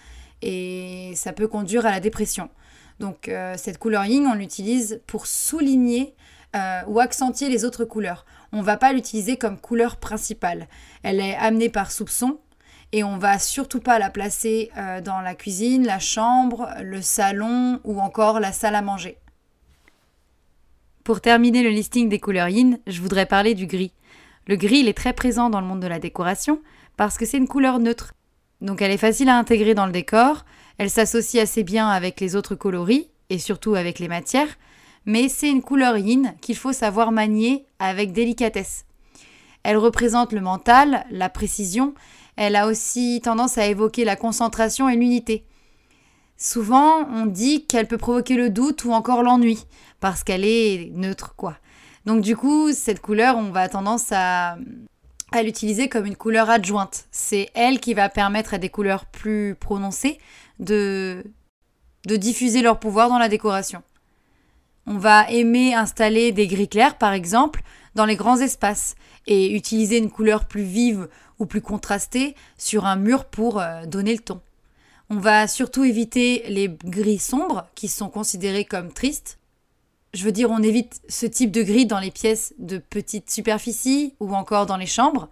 et 0.40 1.12
ça 1.14 1.32
peut 1.32 1.48
conduire 1.48 1.84
à 1.84 1.90
la 1.90 2.00
dépression. 2.00 2.48
Donc 3.00 3.30
cette 3.56 3.78
couleur 3.78 4.06
yin, 4.06 4.26
on 4.26 4.34
l'utilise 4.34 5.02
pour 5.06 5.26
souligner 5.26 6.14
ou 6.86 7.00
accentuer 7.00 7.50
les 7.50 7.66
autres 7.66 7.84
couleurs 7.84 8.24
on 8.52 8.62
va 8.62 8.76
pas 8.76 8.92
l'utiliser 8.92 9.36
comme 9.36 9.58
couleur 9.58 9.96
principale. 9.96 10.68
Elle 11.02 11.20
est 11.20 11.36
amenée 11.36 11.68
par 11.68 11.90
soupçon 11.90 12.38
et 12.92 13.04
on 13.04 13.18
va 13.18 13.38
surtout 13.38 13.80
pas 13.80 13.98
la 13.98 14.10
placer 14.10 14.70
euh, 14.76 15.00
dans 15.00 15.20
la 15.20 15.34
cuisine, 15.34 15.86
la 15.86 15.98
chambre, 15.98 16.70
le 16.82 17.02
salon 17.02 17.80
ou 17.84 18.00
encore 18.00 18.40
la 18.40 18.52
salle 18.52 18.74
à 18.74 18.82
manger. 18.82 19.18
Pour 21.08 21.22
terminer 21.22 21.62
le 21.62 21.70
listing 21.70 22.10
des 22.10 22.20
couleurs 22.20 22.50
yin, 22.50 22.80
je 22.86 23.00
voudrais 23.00 23.24
parler 23.24 23.54
du 23.54 23.66
gris. 23.66 23.94
Le 24.46 24.56
gris, 24.56 24.80
il 24.80 24.88
est 24.88 24.96
très 24.96 25.14
présent 25.14 25.48
dans 25.48 25.62
le 25.62 25.66
monde 25.66 25.80
de 25.80 25.86
la 25.86 25.98
décoration 25.98 26.60
parce 26.98 27.16
que 27.16 27.24
c'est 27.24 27.38
une 27.38 27.48
couleur 27.48 27.78
neutre. 27.78 28.12
Donc 28.60 28.82
elle 28.82 28.90
est 28.90 28.98
facile 28.98 29.30
à 29.30 29.38
intégrer 29.38 29.74
dans 29.74 29.86
le 29.86 29.92
décor, 29.92 30.44
elle 30.76 30.90
s'associe 30.90 31.42
assez 31.42 31.62
bien 31.62 31.88
avec 31.88 32.20
les 32.20 32.36
autres 32.36 32.56
coloris 32.56 33.08
et 33.30 33.38
surtout 33.38 33.74
avec 33.74 34.00
les 34.00 34.08
matières, 34.08 34.58
mais 35.06 35.30
c'est 35.30 35.48
une 35.48 35.62
couleur 35.62 35.96
yin 35.96 36.34
qu'il 36.42 36.56
faut 36.56 36.74
savoir 36.74 37.10
manier 37.10 37.64
avec 37.78 38.12
délicatesse. 38.12 38.84
Elle 39.62 39.78
représente 39.78 40.34
le 40.34 40.42
mental, 40.42 41.06
la 41.10 41.30
précision, 41.30 41.94
elle 42.36 42.54
a 42.54 42.66
aussi 42.66 43.22
tendance 43.24 43.56
à 43.56 43.64
évoquer 43.64 44.04
la 44.04 44.16
concentration 44.16 44.90
et 44.90 44.96
l'unité. 44.96 45.46
Souvent, 46.40 47.04
on 47.12 47.26
dit 47.26 47.66
qu'elle 47.66 47.88
peut 47.88 47.98
provoquer 47.98 48.36
le 48.36 48.48
doute 48.48 48.84
ou 48.84 48.92
encore 48.92 49.24
l'ennui, 49.24 49.66
parce 49.98 50.22
qu'elle 50.22 50.44
est 50.44 50.92
neutre, 50.94 51.34
quoi. 51.36 51.56
Donc 52.06 52.20
du 52.20 52.36
coup, 52.36 52.72
cette 52.72 53.00
couleur, 53.00 53.36
on 53.36 53.50
va 53.50 53.68
tendance 53.68 54.12
à, 54.12 54.56
l'utiliser 55.42 55.88
comme 55.88 56.06
une 56.06 56.16
couleur 56.16 56.48
adjointe. 56.48 57.06
C'est 57.10 57.50
elle 57.54 57.80
qui 57.80 57.92
va 57.92 58.08
permettre 58.08 58.54
à 58.54 58.58
des 58.58 58.68
couleurs 58.68 59.04
plus 59.04 59.56
prononcées 59.56 60.18
de, 60.60 61.24
de 62.06 62.16
diffuser 62.16 62.62
leur 62.62 62.78
pouvoir 62.78 63.08
dans 63.08 63.18
la 63.18 63.28
décoration. 63.28 63.82
On 64.86 64.96
va 64.96 65.28
aimer 65.30 65.74
installer 65.74 66.30
des 66.30 66.46
gris 66.46 66.68
clairs, 66.68 66.96
par 66.96 67.12
exemple, 67.12 67.62
dans 67.96 68.06
les 68.06 68.16
grands 68.16 68.38
espaces 68.38 68.94
et 69.26 69.54
utiliser 69.54 69.98
une 69.98 70.10
couleur 70.10 70.46
plus 70.46 70.62
vive 70.62 71.08
ou 71.40 71.46
plus 71.46 71.60
contrastée 71.60 72.36
sur 72.56 72.86
un 72.86 72.96
mur 72.96 73.24
pour 73.24 73.60
euh, 73.60 73.84
donner 73.86 74.12
le 74.12 74.20
ton. 74.20 74.40
On 75.10 75.16
va 75.16 75.48
surtout 75.48 75.84
éviter 75.84 76.44
les 76.48 76.68
gris 76.68 77.18
sombres 77.18 77.66
qui 77.74 77.88
sont 77.88 78.10
considérés 78.10 78.66
comme 78.66 78.92
tristes. 78.92 79.38
Je 80.12 80.24
veux 80.24 80.32
dire, 80.32 80.50
on 80.50 80.62
évite 80.62 81.00
ce 81.08 81.24
type 81.24 81.50
de 81.50 81.62
gris 81.62 81.86
dans 81.86 81.98
les 81.98 82.10
pièces 82.10 82.54
de 82.58 82.76
petite 82.76 83.30
superficie 83.30 84.14
ou 84.20 84.34
encore 84.34 84.66
dans 84.66 84.76
les 84.76 84.86
chambres. 84.86 85.30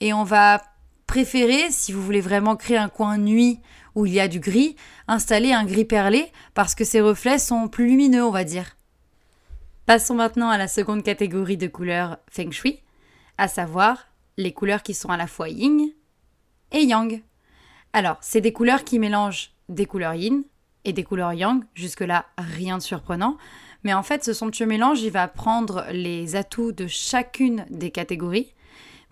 Et 0.00 0.12
on 0.12 0.22
va 0.22 0.62
préférer, 1.08 1.70
si 1.70 1.92
vous 1.92 2.02
voulez 2.02 2.20
vraiment 2.20 2.54
créer 2.54 2.76
un 2.76 2.88
coin 2.88 3.18
nuit 3.18 3.58
où 3.96 4.06
il 4.06 4.12
y 4.12 4.20
a 4.20 4.28
du 4.28 4.38
gris, 4.38 4.76
installer 5.08 5.52
un 5.52 5.64
gris 5.64 5.84
perlé 5.84 6.30
parce 6.54 6.76
que 6.76 6.84
ses 6.84 7.00
reflets 7.00 7.40
sont 7.40 7.66
plus 7.66 7.88
lumineux, 7.88 8.24
on 8.24 8.30
va 8.30 8.44
dire. 8.44 8.76
Passons 9.86 10.14
maintenant 10.14 10.50
à 10.50 10.58
la 10.58 10.68
seconde 10.68 11.02
catégorie 11.02 11.56
de 11.56 11.66
couleurs 11.66 12.18
feng 12.30 12.52
shui, 12.52 12.80
à 13.38 13.48
savoir 13.48 14.06
les 14.36 14.52
couleurs 14.52 14.84
qui 14.84 14.94
sont 14.94 15.08
à 15.08 15.16
la 15.16 15.26
fois 15.26 15.48
yin 15.48 15.90
et 16.70 16.84
yang. 16.84 17.24
Alors, 17.92 18.16
c'est 18.20 18.40
des 18.40 18.52
couleurs 18.52 18.84
qui 18.84 18.98
mélangent 18.98 19.52
des 19.68 19.86
couleurs 19.86 20.14
yin 20.14 20.42
et 20.84 20.92
des 20.92 21.04
couleurs 21.04 21.32
yang, 21.32 21.62
jusque-là 21.74 22.26
rien 22.38 22.78
de 22.78 22.82
surprenant, 22.82 23.36
mais 23.82 23.94
en 23.94 24.02
fait 24.02 24.24
ce 24.24 24.32
somptueux 24.32 24.66
mélange, 24.66 25.02
il 25.02 25.10
va 25.10 25.28
prendre 25.28 25.84
les 25.90 26.36
atouts 26.36 26.72
de 26.72 26.86
chacune 26.86 27.66
des 27.70 27.90
catégories 27.90 28.54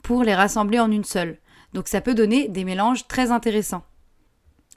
pour 0.03 0.23
les 0.23 0.35
rassembler 0.35 0.81
en 0.81 0.91
une 0.91 1.05
seule. 1.05 1.39
Donc 1.75 1.89
ça 1.89 2.01
peut 2.01 2.15
donner 2.15 2.49
des 2.49 2.65
mélanges 2.65 3.07
très 3.09 3.31
intéressants. 3.31 3.85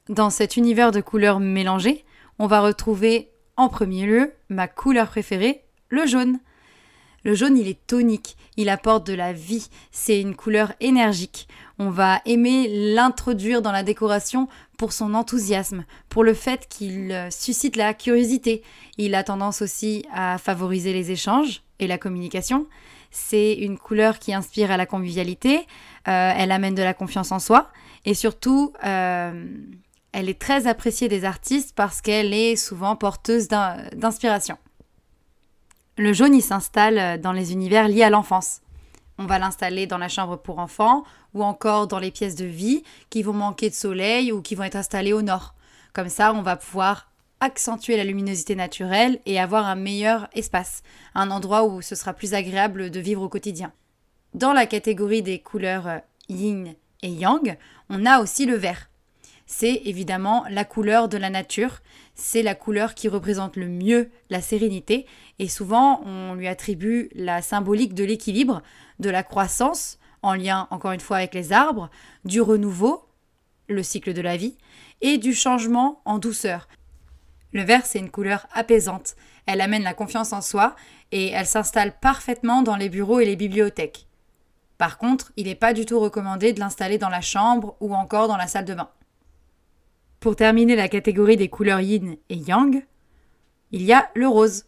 Dans 0.09 0.29
cet 0.29 0.57
univers 0.57 0.91
de 0.91 1.01
couleurs 1.01 1.39
mélangées, 1.39 2.05
on 2.39 2.47
va 2.47 2.61
retrouver 2.61 3.31
en 3.55 3.69
premier 3.69 4.05
lieu 4.05 4.33
ma 4.49 4.67
couleur 4.67 5.07
préférée, 5.07 5.63
le 5.89 6.05
jaune. 6.05 6.39
Le 7.23 7.35
jaune, 7.35 7.57
il 7.57 7.67
est 7.67 7.85
tonique, 7.85 8.35
il 8.57 8.69
apporte 8.69 9.05
de 9.05 9.13
la 9.13 9.31
vie, 9.31 9.67
c'est 9.91 10.19
une 10.19 10.35
couleur 10.35 10.73
énergique. 10.79 11.47
On 11.77 11.89
va 11.89 12.21
aimer 12.25 12.67
l'introduire 12.93 13.61
dans 13.61 13.71
la 13.71 13.83
décoration 13.83 14.47
pour 14.77 14.91
son 14.91 15.13
enthousiasme, 15.13 15.85
pour 16.09 16.23
le 16.23 16.33
fait 16.33 16.67
qu'il 16.67 17.11
euh, 17.11 17.29
suscite 17.29 17.75
la 17.75 17.93
curiosité. 17.93 18.63
Il 18.97 19.13
a 19.13 19.23
tendance 19.23 19.61
aussi 19.61 20.05
à 20.11 20.39
favoriser 20.39 20.93
les 20.93 21.11
échanges 21.11 21.61
et 21.79 21.85
la 21.85 21.99
communication. 21.99 22.65
C'est 23.11 23.53
une 23.53 23.77
couleur 23.77 24.17
qui 24.17 24.33
inspire 24.33 24.71
à 24.71 24.77
la 24.77 24.85
convivialité, 24.87 25.67
euh, 26.07 26.33
elle 26.35 26.51
amène 26.51 26.75
de 26.75 26.83
la 26.83 26.93
confiance 26.93 27.31
en 27.31 27.39
soi 27.39 27.69
et 28.05 28.13
surtout, 28.15 28.73
euh, 28.83 29.45
elle 30.11 30.29
est 30.29 30.39
très 30.39 30.65
appréciée 30.65 31.07
des 31.07 31.25
artistes 31.25 31.73
parce 31.75 32.01
qu'elle 32.01 32.33
est 32.33 32.55
souvent 32.55 32.95
porteuse 32.95 33.47
d'inspiration. 33.47 34.57
Le 35.97 36.13
jaune, 36.13 36.33
il 36.33 36.41
s'installe 36.41 36.97
euh, 36.97 37.17
dans 37.17 37.33
les 37.33 37.51
univers 37.51 37.87
liés 37.87 38.03
à 38.03 38.09
l'enfance. 38.09 38.61
On 39.17 39.25
va 39.25 39.39
l'installer 39.39 39.87
dans 39.87 39.97
la 39.97 40.07
chambre 40.07 40.37
pour 40.37 40.59
enfants 40.59 41.03
ou 41.33 41.43
encore 41.43 41.87
dans 41.87 41.99
les 41.99 42.11
pièces 42.11 42.35
de 42.35 42.45
vie 42.45 42.83
qui 43.09 43.23
vont 43.23 43.33
manquer 43.33 43.69
de 43.69 43.75
soleil 43.75 44.31
ou 44.31 44.41
qui 44.41 44.55
vont 44.55 44.63
être 44.63 44.77
installées 44.77 45.13
au 45.13 45.21
nord. 45.21 45.53
Comme 45.93 46.09
ça, 46.09 46.33
on 46.33 46.41
va 46.41 46.55
pouvoir 46.55 47.11
accentuer 47.41 47.97
la 47.97 48.05
luminosité 48.05 48.55
naturelle 48.55 49.19
et 49.25 49.39
avoir 49.39 49.65
un 49.65 49.75
meilleur 49.75 50.29
espace, 50.33 50.81
un 51.13 51.29
endroit 51.29 51.65
où 51.65 51.81
ce 51.81 51.95
sera 51.95 52.13
plus 52.13 52.33
agréable 52.33 52.89
de 52.89 52.99
vivre 52.99 53.23
au 53.23 53.29
quotidien. 53.29 53.73
Dans 54.33 54.53
la 54.53 54.65
catégorie 54.65 55.23
des 55.23 55.39
couleurs 55.39 55.87
euh, 55.87 55.97
yin 56.29 56.73
et 57.01 57.09
yang, 57.09 57.57
on 57.89 58.05
a 58.05 58.21
aussi 58.21 58.45
le 58.45 58.55
vert. 58.55 58.89
C'est 59.45 59.81
évidemment 59.85 60.45
la 60.49 60.63
couleur 60.63 61.09
de 61.09 61.17
la 61.17 61.29
nature, 61.29 61.81
c'est 62.21 62.43
la 62.43 62.55
couleur 62.55 62.93
qui 62.93 63.09
représente 63.09 63.55
le 63.55 63.67
mieux 63.67 64.11
la 64.29 64.41
sérénité 64.41 65.07
et 65.39 65.47
souvent 65.47 66.01
on 66.05 66.35
lui 66.35 66.47
attribue 66.47 67.09
la 67.15 67.41
symbolique 67.41 67.95
de 67.95 68.03
l'équilibre, 68.03 68.61
de 68.99 69.09
la 69.09 69.23
croissance, 69.23 69.97
en 70.21 70.35
lien 70.35 70.67
encore 70.69 70.91
une 70.91 70.99
fois 70.99 71.17
avec 71.17 71.33
les 71.33 71.51
arbres, 71.51 71.89
du 72.23 72.39
renouveau, 72.39 73.07
le 73.67 73.81
cycle 73.81 74.13
de 74.13 74.21
la 74.21 74.37
vie, 74.37 74.55
et 75.01 75.17
du 75.17 75.33
changement 75.33 76.01
en 76.05 76.19
douceur. 76.19 76.67
Le 77.53 77.63
vert, 77.63 77.85
c'est 77.85 77.99
une 77.99 78.11
couleur 78.11 78.45
apaisante. 78.53 79.15
Elle 79.47 79.59
amène 79.59 79.83
la 79.83 79.95
confiance 79.95 80.31
en 80.31 80.41
soi 80.41 80.75
et 81.11 81.29
elle 81.31 81.47
s'installe 81.47 81.97
parfaitement 81.99 82.61
dans 82.61 82.75
les 82.75 82.89
bureaux 82.89 83.19
et 83.19 83.25
les 83.25 83.35
bibliothèques. 83.35 84.07
Par 84.77 84.99
contre, 84.99 85.31
il 85.37 85.47
n'est 85.47 85.55
pas 85.55 85.73
du 85.73 85.85
tout 85.85 85.99
recommandé 85.99 86.53
de 86.53 86.59
l'installer 86.59 86.99
dans 86.99 87.09
la 87.09 87.21
chambre 87.21 87.75
ou 87.79 87.95
encore 87.95 88.27
dans 88.27 88.37
la 88.37 88.47
salle 88.47 88.65
de 88.65 88.75
bain. 88.75 88.89
Pour 90.21 90.35
terminer 90.35 90.75
la 90.75 90.87
catégorie 90.87 91.35
des 91.35 91.49
couleurs 91.49 91.81
yin 91.81 92.15
et 92.29 92.35
yang, 92.35 92.85
il 93.71 93.81
y 93.81 93.91
a 93.91 94.11
le 94.13 94.27
rose. 94.27 94.65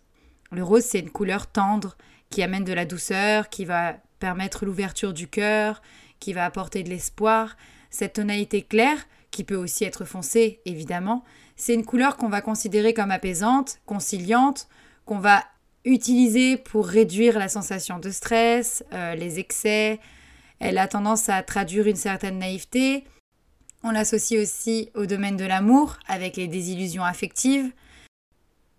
Le 0.52 0.64
rose, 0.64 0.82
c'est 0.84 0.98
une 0.98 1.12
couleur 1.12 1.46
tendre 1.46 1.96
qui 2.32 2.42
amène 2.42 2.64
de 2.64 2.74
la 2.74 2.86
douceur, 2.86 3.50
qui 3.50 3.64
va 3.64 3.98
permettre 4.18 4.66
l'ouverture 4.66 5.14
du 5.14 5.28
cœur, 5.28 5.84
qui 6.20 6.34
va 6.34 6.44
apporter 6.44 6.82
de 6.82 6.90
l'espoir. 6.90 7.56
Cette 7.92 8.14
tonalité 8.14 8.64
claire, 8.64 8.98
qui 9.30 9.44
peut 9.44 9.56
aussi 9.56 9.84
être 9.84 10.06
foncée, 10.06 10.60
évidemment, 10.66 11.24
c'est 11.56 11.76
une 11.76 11.86
couleur 11.86 12.18
qu'on 12.18 12.30
va 12.30 12.42
considérer 12.42 12.96
comme 12.96 13.12
apaisante, 13.12 13.78
conciliante, 13.86 14.68
qu'on 15.06 15.20
va 15.20 15.44
utiliser 15.86 16.58
pour 16.58 16.88
réduire 16.88 17.38
la 17.38 17.48
sensation 17.48 18.00
de 18.00 18.10
stress, 18.10 18.84
euh, 18.92 19.14
les 19.14 19.38
excès. 19.38 20.00
Elle 20.58 20.80
a 20.80 20.88
tendance 20.88 21.30
à 21.30 21.44
traduire 21.44 21.86
une 21.86 21.96
certaine 21.96 22.40
naïveté, 22.40 23.04
on 23.84 23.92
l'associe 23.92 24.42
aussi 24.42 24.90
au 24.96 25.06
domaine 25.06 25.38
de 25.38 25.46
l'amour, 25.46 25.98
avec 26.08 26.38
les 26.38 26.48
désillusions 26.48 27.04
affectives. 27.04 27.72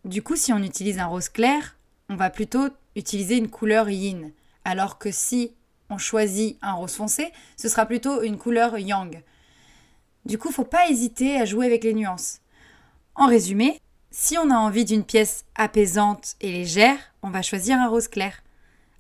Du 0.05 0.23
coup, 0.23 0.37
si 0.37 0.53
on 0.53 0.63
utilise 0.63 0.99
un 0.99 1.07
rose 1.07 1.29
clair, 1.29 1.77
on 2.09 2.17
va 2.17 2.31
plutôt 2.31 2.69
utiliser 2.97 3.37
une 3.37 3.51
couleur 3.51 3.89
yin, 3.91 4.33
alors 4.65 4.99
que 4.99 5.11
si 5.11 5.53
on 5.91 5.99
choisit 5.99 6.59
un 6.63 6.73
rose 6.73 6.95
foncé, 6.95 7.33
ce 7.57 7.69
sera 7.69 7.87
plutôt 7.87 8.23
une 8.23 8.39
couleur 8.39 8.79
yang. 8.79 9.23
Du 10.25 10.39
coup, 10.39 10.51
faut 10.51 10.65
pas 10.65 10.89
hésiter 10.89 11.39
à 11.39 11.45
jouer 11.45 11.67
avec 11.67 11.85
les 11.85 11.95
nuances. 11.95 12.41
En 13.15 13.27
résumé, 13.27 13.81
si 14.11 14.39
on 14.39 14.51
a 14.51 14.57
envie 14.57 14.85
d'une 14.85 15.05
pièce 15.05 15.45
apaisante 15.55 16.37
et 16.41 16.51
légère, 16.51 16.99
on 17.23 17.31
va 17.31 17.43
choisir 17.43 17.79
un 17.79 17.89
rose 17.89 18.09
clair. 18.09 18.43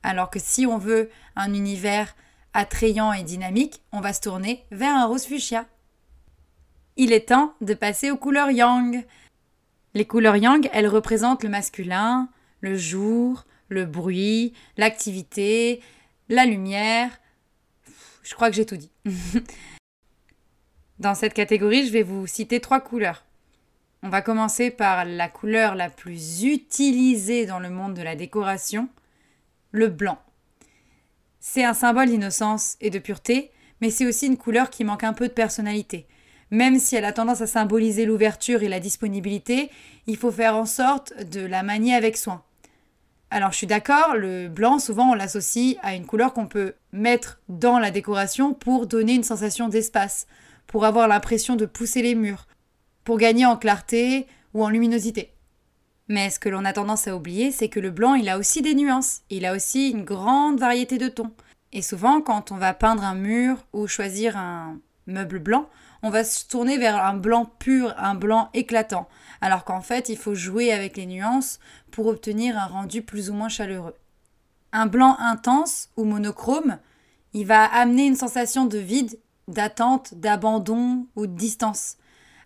Alors 0.02 0.28
que 0.28 0.38
si 0.38 0.66
on 0.66 0.76
veut 0.76 1.08
un 1.34 1.54
univers 1.54 2.14
attrayant 2.52 3.12
et 3.12 3.22
dynamique, 3.22 3.82
on 3.92 4.00
va 4.00 4.12
se 4.12 4.20
tourner 4.20 4.64
vers 4.70 4.94
un 4.94 5.06
rose 5.06 5.24
fuchsia. 5.24 5.66
Il 6.96 7.12
est 7.12 7.28
temps 7.28 7.54
de 7.60 7.74
passer 7.74 8.10
aux 8.10 8.16
couleurs 8.16 8.50
yang. 8.50 9.04
Les 9.94 10.04
couleurs 10.04 10.36
yang, 10.36 10.68
elles 10.72 10.88
représentent 10.88 11.42
le 11.42 11.48
masculin, 11.48 12.28
le 12.60 12.76
jour, 12.76 13.44
le 13.68 13.84
bruit, 13.84 14.52
l'activité, 14.76 15.82
la 16.28 16.46
lumière. 16.46 17.20
Je 18.22 18.34
crois 18.34 18.50
que 18.50 18.56
j'ai 18.56 18.66
tout 18.66 18.76
dit. 18.76 18.90
Dans 20.98 21.14
cette 21.14 21.34
catégorie, 21.34 21.86
je 21.86 21.92
vais 21.92 22.02
vous 22.02 22.26
citer 22.26 22.60
trois 22.60 22.80
couleurs. 22.80 23.24
On 24.02 24.08
va 24.08 24.22
commencer 24.22 24.70
par 24.70 25.04
la 25.04 25.28
couleur 25.28 25.74
la 25.74 25.90
plus 25.90 26.44
utilisée 26.44 27.46
dans 27.46 27.58
le 27.58 27.70
monde 27.70 27.94
de 27.94 28.02
la 28.02 28.16
décoration, 28.16 28.88
le 29.72 29.88
blanc. 29.88 30.18
C'est 31.40 31.64
un 31.64 31.72
symbole 31.74 32.10
d'innocence 32.10 32.76
et 32.80 32.90
de 32.90 32.98
pureté, 32.98 33.50
mais 33.80 33.90
c'est 33.90 34.06
aussi 34.06 34.26
une 34.26 34.36
couleur 34.36 34.70
qui 34.70 34.84
manque 34.84 35.04
un 35.04 35.14
peu 35.14 35.26
de 35.26 35.32
personnalité. 35.32 36.06
Même 36.54 36.78
si 36.78 36.94
elle 36.94 37.04
a 37.04 37.12
tendance 37.12 37.40
à 37.40 37.48
symboliser 37.48 38.04
l'ouverture 38.04 38.62
et 38.62 38.68
la 38.68 38.78
disponibilité, 38.78 39.72
il 40.06 40.16
faut 40.16 40.30
faire 40.30 40.54
en 40.54 40.66
sorte 40.66 41.12
de 41.28 41.40
la 41.40 41.64
manier 41.64 41.96
avec 41.96 42.16
soin. 42.16 42.44
Alors 43.28 43.50
je 43.50 43.56
suis 43.56 43.66
d'accord, 43.66 44.14
le 44.14 44.46
blanc, 44.46 44.78
souvent 44.78 45.10
on 45.10 45.14
l'associe 45.14 45.74
à 45.82 45.96
une 45.96 46.06
couleur 46.06 46.32
qu'on 46.32 46.46
peut 46.46 46.74
mettre 46.92 47.40
dans 47.48 47.80
la 47.80 47.90
décoration 47.90 48.54
pour 48.54 48.86
donner 48.86 49.14
une 49.14 49.24
sensation 49.24 49.68
d'espace, 49.68 50.28
pour 50.68 50.84
avoir 50.84 51.08
l'impression 51.08 51.56
de 51.56 51.66
pousser 51.66 52.02
les 52.02 52.14
murs, 52.14 52.46
pour 53.02 53.18
gagner 53.18 53.46
en 53.46 53.56
clarté 53.56 54.28
ou 54.52 54.64
en 54.64 54.68
luminosité. 54.68 55.32
Mais 56.06 56.30
ce 56.30 56.38
que 56.38 56.48
l'on 56.48 56.64
a 56.64 56.72
tendance 56.72 57.08
à 57.08 57.16
oublier, 57.16 57.50
c'est 57.50 57.68
que 57.68 57.80
le 57.80 57.90
blanc, 57.90 58.14
il 58.14 58.28
a 58.28 58.38
aussi 58.38 58.62
des 58.62 58.76
nuances, 58.76 59.22
il 59.28 59.44
a 59.44 59.56
aussi 59.56 59.90
une 59.90 60.04
grande 60.04 60.60
variété 60.60 60.98
de 60.98 61.08
tons. 61.08 61.32
Et 61.72 61.82
souvent, 61.82 62.20
quand 62.20 62.52
on 62.52 62.58
va 62.58 62.74
peindre 62.74 63.02
un 63.02 63.16
mur 63.16 63.56
ou 63.72 63.88
choisir 63.88 64.36
un 64.36 64.78
meuble 65.08 65.40
blanc, 65.40 65.68
on 66.04 66.10
va 66.10 66.22
se 66.22 66.46
tourner 66.46 66.76
vers 66.76 67.02
un 67.02 67.14
blanc 67.14 67.50
pur, 67.58 67.94
un 67.96 68.14
blanc 68.14 68.50
éclatant, 68.52 69.08
alors 69.40 69.64
qu'en 69.64 69.80
fait, 69.80 70.10
il 70.10 70.18
faut 70.18 70.34
jouer 70.34 70.70
avec 70.70 70.98
les 70.98 71.06
nuances 71.06 71.58
pour 71.90 72.08
obtenir 72.08 72.58
un 72.58 72.66
rendu 72.66 73.00
plus 73.00 73.30
ou 73.30 73.32
moins 73.32 73.48
chaleureux. 73.48 73.94
Un 74.74 74.84
blanc 74.84 75.16
intense 75.18 75.88
ou 75.96 76.04
monochrome, 76.04 76.76
il 77.32 77.46
va 77.46 77.64
amener 77.64 78.04
une 78.04 78.16
sensation 78.16 78.66
de 78.66 78.76
vide, 78.76 79.18
d'attente, 79.48 80.12
d'abandon 80.12 81.06
ou 81.16 81.26
de 81.26 81.34
distance. 81.34 81.96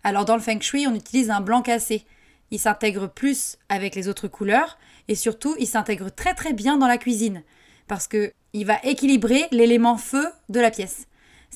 Alors 0.05 0.25
dans 0.25 0.37
le 0.37 0.41
feng 0.43 0.61
shui, 0.61 0.87
on 0.87 0.95
utilise 0.95 1.31
un 1.31 1.41
blanc 1.41 1.61
cassé. 1.61 2.07
Il 2.53 2.61
s'intègre 2.61 3.09
plus 3.09 3.59
avec 3.69 3.97
les 3.97 4.07
autres 4.07 4.29
couleurs 4.29 4.79
et 5.09 5.17
surtout, 5.17 5.57
il 5.59 5.67
s'intègre 5.67 6.11
très 6.15 6.35
très 6.35 6.53
bien 6.53 6.79
dans 6.79 6.87
la 6.87 6.97
cuisine 6.97 7.43
parce 7.89 8.07
que 8.07 8.33
il 8.53 8.67
va 8.67 8.79
équilibrer 8.85 9.49
l'élément 9.51 9.97
feu 9.97 10.31
de 10.49 10.61
la 10.61 10.71
pièce. 10.71 11.08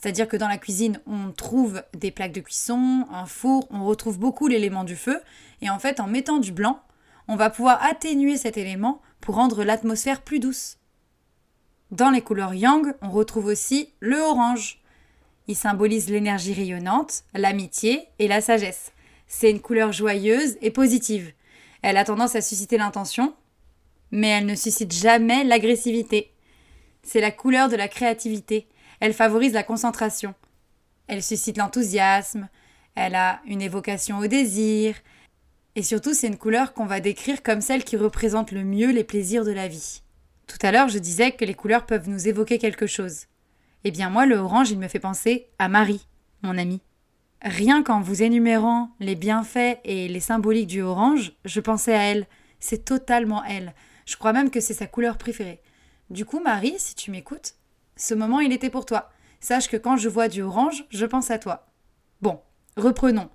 C'est-à-dire 0.03 0.27
que 0.27 0.37
dans 0.37 0.49
la 0.49 0.59
cuisine, 0.59 1.01
on 1.07 1.31
trouve 1.31 1.85
des 1.95 2.11
plaques 2.11 2.33
de 2.33 2.41
cuisson, 2.41 3.07
un 3.13 3.25
four, 3.25 3.69
on 3.71 3.85
retrouve 3.85 4.19
beaucoup 4.19 4.49
l'élément 4.49 4.83
du 4.83 4.97
feu. 4.97 5.21
Et 5.61 5.71
en 5.71 5.79
fait, 5.79 6.01
en 6.01 6.09
mettant 6.09 6.39
du 6.39 6.51
blanc, 6.51 6.83
on 7.29 7.37
va 7.37 7.51
pouvoir 7.51 7.81
atténuer 7.85 8.37
cet 8.37 8.57
élément 8.57 9.01
pour 9.21 9.37
rendre 9.37 9.63
l'atmosphère 9.63 10.23
plus 10.23 10.41
douce. 10.41 10.79
Dans 11.93 12.11
les 12.11 12.21
couleurs 12.21 12.53
yang, 12.53 12.95
on 13.01 13.11
retrouve 13.11 13.47
aussi 13.47 13.91
le 14.01 14.19
orange. 14.19 14.83
Il 15.47 15.55
symbolise 15.55 16.11
l'énergie 16.11 16.53
rayonnante, 16.53 17.23
l'amitié 17.33 18.09
et 18.19 18.27
la 18.27 18.41
sagesse. 18.41 18.91
C'est 19.29 19.53
une 19.53 19.61
couleur 19.61 19.93
joyeuse 19.93 20.57
et 20.63 20.73
positive. 20.73 21.33
Elle 21.81 21.97
a 21.97 22.05
tendance 22.05 22.35
à 22.35 22.41
susciter 22.41 22.77
l'intention, 22.77 23.37
mais 24.11 24.31
elle 24.31 24.47
ne 24.47 24.57
suscite 24.57 24.93
jamais 24.93 25.45
l'agressivité. 25.45 26.33
C'est 27.05 27.21
la 27.21 27.31
couleur 27.31 27.69
de 27.69 27.77
la 27.77 27.87
créativité, 27.87 28.67
elle 29.03 29.15
favorise 29.15 29.53
la 29.53 29.65
concentration. 29.65 30.33
Elle 31.09 31.25
suscite 31.25 31.57
l'enthousiasme, 31.57 32.49
elle 32.95 33.17
a 33.17 33.41
une 33.47 33.61
évocation 33.61 34.19
au 34.19 34.29
désir, 34.29 34.95
et 35.75 35.83
surtout 35.83 36.15
c'est 36.15 36.29
une 36.29 36.39
couleur 36.39 36.73
qu'on 36.73 36.87
va 36.87 37.01
décrire 37.01 37.43
comme 37.43 37.61
celle 37.61 37.83
qui 37.83 37.97
représente 37.97 38.53
le 38.53 38.63
mieux 38.63 38.93
les 38.93 39.03
plaisirs 39.03 39.45
de 39.45 39.51
la 39.51 39.67
vie. 39.67 40.03
Tout 40.47 40.59
à 40.63 40.71
l'heure 40.71 40.89
je 40.89 41.01
disais 41.01 41.33
que 41.33 41.45
les 41.45 41.55
couleurs 41.55 41.85
peuvent 41.85 42.09
nous 42.09 42.29
évoquer 42.29 42.59
quelque 42.59 42.87
chose. 42.87 43.25
Eh 43.83 43.91
bien 43.91 44.09
moi 44.09 44.25
le 44.25 44.37
orange 44.37 44.71
il 44.71 44.79
me 44.79 44.87
fait 44.87 45.01
penser 45.01 45.49
à 45.59 45.69
Marie, 45.69 46.07
mon 46.43 46.57
amie. 46.57 46.81
Rien 47.43 47.83
qu'en 47.83 48.03
vous 48.03 48.23
énumérant 48.23 48.93
les 49.01 49.17
bienfaits 49.17 49.81
et 49.83 50.07
les 50.07 50.21
symboliques 50.21 50.69
du 50.69 50.81
orange, 50.81 51.33
je 51.45 51.59
pensais 51.59 51.95
à 51.95 52.05
elle. 52.05 52.29
C'est 52.61 52.85
totalement 52.85 53.43
elle. 53.43 53.75
Je 54.07 54.15
crois 54.15 54.33
même 54.33 54.51
que 54.51 54.61
c'est 54.61 54.75
sa 54.75 54.87
couleur 54.87 55.19
préférée. 55.19 55.61
Du 56.09 56.25
coup, 56.25 56.39
Marie, 56.39 56.77
si 56.79 56.95
tu 56.95 57.11
m'écoutes, 57.11 57.57
ce 57.97 58.15
moment, 58.15 58.41
il 58.41 58.53
était 58.53 58.71
pour 58.71 58.87
toi. 58.87 59.11
Sache 59.41 59.69
que 59.69 59.77
quand 59.77 59.97
je 59.97 60.09
vois 60.09 60.29
du 60.29 60.43
orange, 60.43 60.85
je 60.91 61.07
pense 61.07 61.31
à 61.31 61.39
toi. 61.39 61.67
Bon, 62.21 62.41
reprenons. 62.77 63.29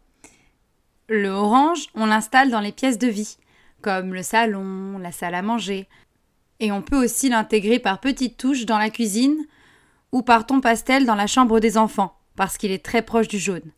Le 1.09 1.29
orange, 1.29 1.87
on 1.95 2.05
l'installe 2.05 2.49
dans 2.49 2.59
les 2.59 2.71
pièces 2.71 2.97
de 2.97 3.07
vie, 3.07 3.37
comme 3.81 4.13
le 4.13 4.23
salon, 4.23 4.97
la 4.97 5.11
salle 5.11 5.35
à 5.35 5.41
manger. 5.41 5.87
Et 6.59 6.71
on 6.71 6.81
peut 6.81 7.01
aussi 7.01 7.29
l'intégrer 7.29 7.79
par 7.79 7.99
petites 7.99 8.37
touches 8.37 8.65
dans 8.65 8.77
la 8.77 8.89
cuisine 8.89 9.37
ou 10.11 10.21
par 10.21 10.45
ton 10.45 10.61
pastel 10.61 11.05
dans 11.05 11.15
la 11.15 11.27
chambre 11.27 11.59
des 11.59 11.77
enfants, 11.77 12.17
parce 12.35 12.57
qu'il 12.57 12.71
est 12.71 12.83
très 12.83 13.01
proche 13.01 13.27
du 13.27 13.39
jaune. 13.39 13.71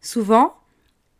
Souvent, 0.00 0.54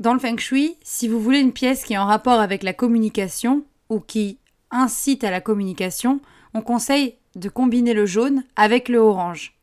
dans 0.00 0.14
le 0.14 0.18
feng 0.18 0.38
shui, 0.38 0.76
si 0.82 1.06
vous 1.06 1.20
voulez 1.20 1.38
une 1.38 1.52
pièce 1.52 1.84
qui 1.84 1.92
est 1.92 1.98
en 1.98 2.06
rapport 2.06 2.40
avec 2.40 2.62
la 2.62 2.72
communication 2.72 3.64
ou 3.88 4.00
qui 4.00 4.38
incite 4.70 5.22
à 5.22 5.30
la 5.30 5.40
communication, 5.40 6.20
on 6.54 6.62
conseille 6.62 7.16
de 7.34 7.48
combiner 7.48 7.94
le 7.94 8.06
jaune 8.06 8.44
avec 8.56 8.88
le 8.88 8.98
orange. 8.98 9.54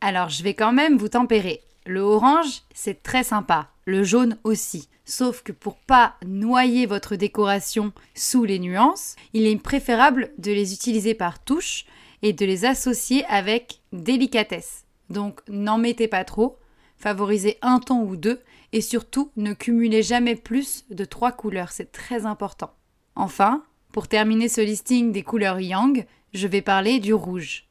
Alors 0.00 0.28
je 0.28 0.42
vais 0.42 0.54
quand 0.54 0.72
même 0.72 0.96
vous 0.96 1.08
tempérer. 1.08 1.62
Le 1.86 2.00
orange, 2.00 2.62
c'est 2.74 3.02
très 3.02 3.22
sympa, 3.22 3.68
le 3.84 4.02
jaune 4.02 4.38
aussi. 4.44 4.88
Sauf 5.04 5.42
que 5.42 5.52
pour 5.52 5.76
pas 5.76 6.16
noyer 6.26 6.86
votre 6.86 7.14
décoration 7.14 7.92
sous 8.14 8.44
les 8.44 8.58
nuances, 8.58 9.14
il 9.32 9.46
est 9.46 9.56
préférable 9.56 10.32
de 10.38 10.50
les 10.50 10.72
utiliser 10.72 11.14
par 11.14 11.42
touche 11.42 11.86
et 12.22 12.32
de 12.32 12.44
les 12.44 12.64
associer 12.64 13.24
avec 13.26 13.80
délicatesse. 13.92 14.84
Donc 15.10 15.40
n'en 15.48 15.78
mettez 15.78 16.08
pas 16.08 16.24
trop, 16.24 16.58
favorisez 16.98 17.58
un 17.62 17.78
ton 17.78 18.02
ou 18.02 18.16
deux 18.16 18.40
et 18.72 18.80
surtout 18.80 19.30
ne 19.36 19.52
cumulez 19.52 20.02
jamais 20.02 20.34
plus 20.34 20.84
de 20.90 21.04
trois 21.04 21.30
couleurs, 21.32 21.70
c'est 21.70 21.92
très 21.92 22.26
important. 22.26 22.72
Enfin, 23.14 23.62
pour 23.92 24.08
terminer 24.08 24.48
ce 24.48 24.60
listing 24.60 25.12
des 25.12 25.22
couleurs 25.22 25.60
yang, 25.60 26.04
je 26.36 26.46
vais 26.46 26.62
parler 26.62 27.00
du 27.00 27.14
rouge. 27.14 27.64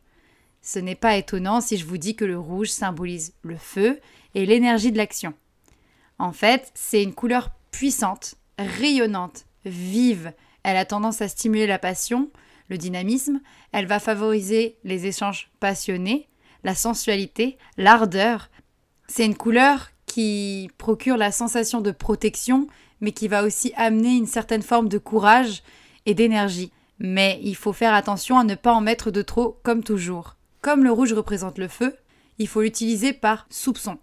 Ce 0.61 0.79
n'est 0.79 0.95
pas 0.95 1.15
étonnant 1.15 1.61
si 1.61 1.77
je 1.77 1.85
vous 1.85 1.97
dis 1.97 2.15
que 2.15 2.25
le 2.25 2.39
rouge 2.39 2.69
symbolise 2.69 3.33
le 3.43 3.55
feu 3.55 3.99
et 4.33 4.45
l'énergie 4.45 4.91
de 4.91 4.97
l'action. 4.97 5.33
En 6.17 6.31
fait, 6.31 6.71
c'est 6.73 7.03
une 7.03 7.13
couleur 7.13 7.51
puissante, 7.71 8.35
rayonnante, 8.57 9.45
vive. 9.65 10.33
Elle 10.63 10.77
a 10.77 10.85
tendance 10.85 11.21
à 11.21 11.27
stimuler 11.27 11.67
la 11.67 11.77
passion, 11.77 12.31
le 12.67 12.77
dynamisme, 12.77 13.41
elle 13.71 13.85
va 13.85 13.99
favoriser 13.99 14.77
les 14.83 15.05
échanges 15.05 15.51
passionnés, 15.59 16.27
la 16.63 16.73
sensualité, 16.73 17.57
l'ardeur. 17.77 18.49
C'est 19.07 19.25
une 19.25 19.35
couleur 19.35 19.91
qui 20.07 20.71
procure 20.79 21.17
la 21.17 21.31
sensation 21.31 21.81
de 21.81 21.91
protection, 21.91 22.65
mais 23.01 23.11
qui 23.11 23.27
va 23.27 23.43
aussi 23.43 23.71
amener 23.75 24.15
une 24.15 24.25
certaine 24.25 24.63
forme 24.63 24.89
de 24.89 24.97
courage 24.97 25.61
et 26.07 26.15
d'énergie 26.15 26.71
mais 26.99 27.39
il 27.43 27.55
faut 27.55 27.73
faire 27.73 27.93
attention 27.93 28.37
à 28.37 28.43
ne 28.43 28.55
pas 28.55 28.73
en 28.73 28.81
mettre 28.81 29.11
de 29.11 29.21
trop 29.21 29.59
comme 29.63 29.83
toujours. 29.83 30.35
Comme 30.61 30.83
le 30.83 30.91
rouge 30.91 31.13
représente 31.13 31.57
le 31.57 31.67
feu, 31.67 31.95
il 32.37 32.47
faut 32.47 32.61
l'utiliser 32.61 33.13
par 33.13 33.47
soupçon. 33.49 33.97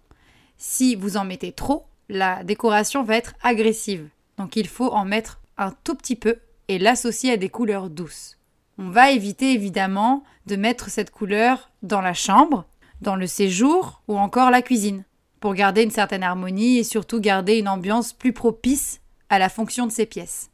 Si 0.57 0.95
vous 0.95 1.17
en 1.17 1.25
mettez 1.25 1.51
trop, 1.51 1.85
la 2.09 2.43
décoration 2.43 3.03
va 3.03 3.17
être 3.17 3.33
agressive. 3.43 4.07
Donc 4.37 4.55
il 4.55 4.67
faut 4.67 4.91
en 4.91 5.05
mettre 5.05 5.41
un 5.57 5.71
tout 5.83 5.95
petit 5.95 6.15
peu 6.15 6.37
et 6.67 6.79
l'associer 6.79 7.31
à 7.31 7.37
des 7.37 7.49
couleurs 7.49 7.89
douces. 7.89 8.37
On 8.77 8.89
va 8.89 9.11
éviter 9.11 9.53
évidemment 9.53 10.23
de 10.47 10.55
mettre 10.55 10.89
cette 10.89 11.11
couleur 11.11 11.69
dans 11.83 12.01
la 12.01 12.13
chambre, 12.13 12.65
dans 13.01 13.15
le 13.15 13.27
séjour 13.27 14.01
ou 14.07 14.17
encore 14.17 14.49
la 14.49 14.61
cuisine, 14.61 15.03
pour 15.39 15.53
garder 15.53 15.83
une 15.83 15.91
certaine 15.91 16.23
harmonie 16.23 16.77
et 16.77 16.83
surtout 16.83 17.19
garder 17.19 17.57
une 17.57 17.67
ambiance 17.67 18.13
plus 18.13 18.33
propice 18.33 19.01
à 19.29 19.37
la 19.37 19.49
fonction 19.49 19.85
de 19.85 19.91
ces 19.91 20.05
pièces. 20.05 20.49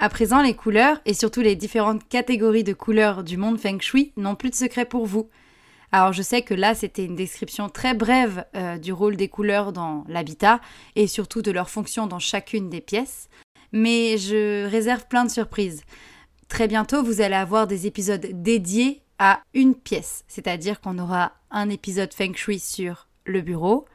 À 0.00 0.08
présent, 0.08 0.42
les 0.42 0.54
couleurs, 0.54 1.00
et 1.06 1.14
surtout 1.14 1.40
les 1.40 1.54
différentes 1.54 2.06
catégories 2.08 2.64
de 2.64 2.72
couleurs 2.72 3.22
du 3.22 3.36
monde 3.36 3.58
feng 3.58 3.80
shui, 3.80 4.12
n'ont 4.16 4.34
plus 4.34 4.50
de 4.50 4.54
secret 4.54 4.84
pour 4.84 5.06
vous. 5.06 5.30
Alors 5.92 6.12
je 6.12 6.22
sais 6.22 6.42
que 6.42 6.54
là, 6.54 6.74
c'était 6.74 7.04
une 7.04 7.14
description 7.14 7.68
très 7.68 7.94
brève 7.94 8.44
euh, 8.56 8.78
du 8.78 8.92
rôle 8.92 9.16
des 9.16 9.28
couleurs 9.28 9.72
dans 9.72 10.04
l'habitat, 10.08 10.60
et 10.96 11.06
surtout 11.06 11.40
de 11.40 11.52
leur 11.52 11.70
fonction 11.70 12.08
dans 12.08 12.18
chacune 12.18 12.68
des 12.68 12.80
pièces, 12.80 13.28
mais 13.70 14.18
je 14.18 14.66
réserve 14.68 15.06
plein 15.06 15.24
de 15.24 15.30
surprises. 15.30 15.84
Très 16.48 16.66
bientôt, 16.66 17.04
vous 17.04 17.20
allez 17.20 17.36
avoir 17.36 17.68
des 17.68 17.86
épisodes 17.86 18.26
dédiés 18.32 19.02
à 19.20 19.40
une 19.54 19.76
pièce, 19.76 20.24
c'est-à-dire 20.26 20.80
qu'on 20.80 20.98
aura 20.98 21.32
un 21.52 21.70
épisode 21.70 22.12
feng 22.12 22.34
shui 22.34 22.58
sur 22.58 23.06
le 23.24 23.40
bureau, 23.40 23.86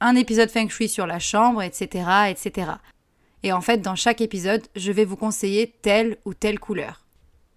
un 0.00 0.14
épisode 0.14 0.50
feng 0.50 0.68
shui 0.68 0.88
sur 0.88 1.08
la 1.08 1.18
chambre, 1.18 1.62
etc., 1.62 2.30
etc. 2.30 2.72
Et 3.42 3.52
en 3.52 3.60
fait, 3.60 3.78
dans 3.78 3.96
chaque 3.96 4.20
épisode, 4.20 4.62
je 4.76 4.92
vais 4.92 5.04
vous 5.04 5.16
conseiller 5.16 5.74
telle 5.82 6.16
ou 6.24 6.34
telle 6.34 6.58
couleur. 6.58 7.04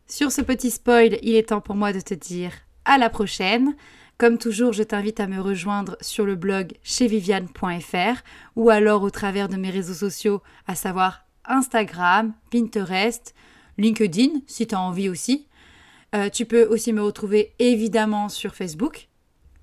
Sur 0.07 0.31
ce 0.31 0.41
petit 0.41 0.71
spoil, 0.71 1.17
il 1.21 1.35
est 1.35 1.49
temps 1.49 1.61
pour 1.61 1.75
moi 1.75 1.93
de 1.93 1.99
te 1.99 2.13
dire 2.13 2.51
à 2.85 2.97
la 2.97 3.09
prochaine. 3.09 3.75
Comme 4.17 4.37
toujours, 4.37 4.71
je 4.71 4.83
t'invite 4.83 5.19
à 5.19 5.27
me 5.27 5.41
rejoindre 5.41 5.97
sur 5.99 6.25
le 6.25 6.35
blog 6.35 6.73
chez 6.83 7.07
viviane.fr 7.07 8.21
ou 8.55 8.69
alors 8.69 9.03
au 9.03 9.09
travers 9.09 9.49
de 9.49 9.57
mes 9.57 9.69
réseaux 9.69 9.93
sociaux, 9.93 10.41
à 10.67 10.75
savoir 10.75 11.25
Instagram, 11.45 12.33
Pinterest, 12.49 13.33
LinkedIn 13.77 14.41
si 14.47 14.67
tu 14.67 14.75
as 14.75 14.79
envie 14.79 15.09
aussi. 15.09 15.47
Euh, 16.15 16.29
tu 16.29 16.45
peux 16.45 16.65
aussi 16.65 16.93
me 16.93 17.01
retrouver 17.01 17.53
évidemment 17.59 18.29
sur 18.29 18.55
Facebook. 18.55 19.09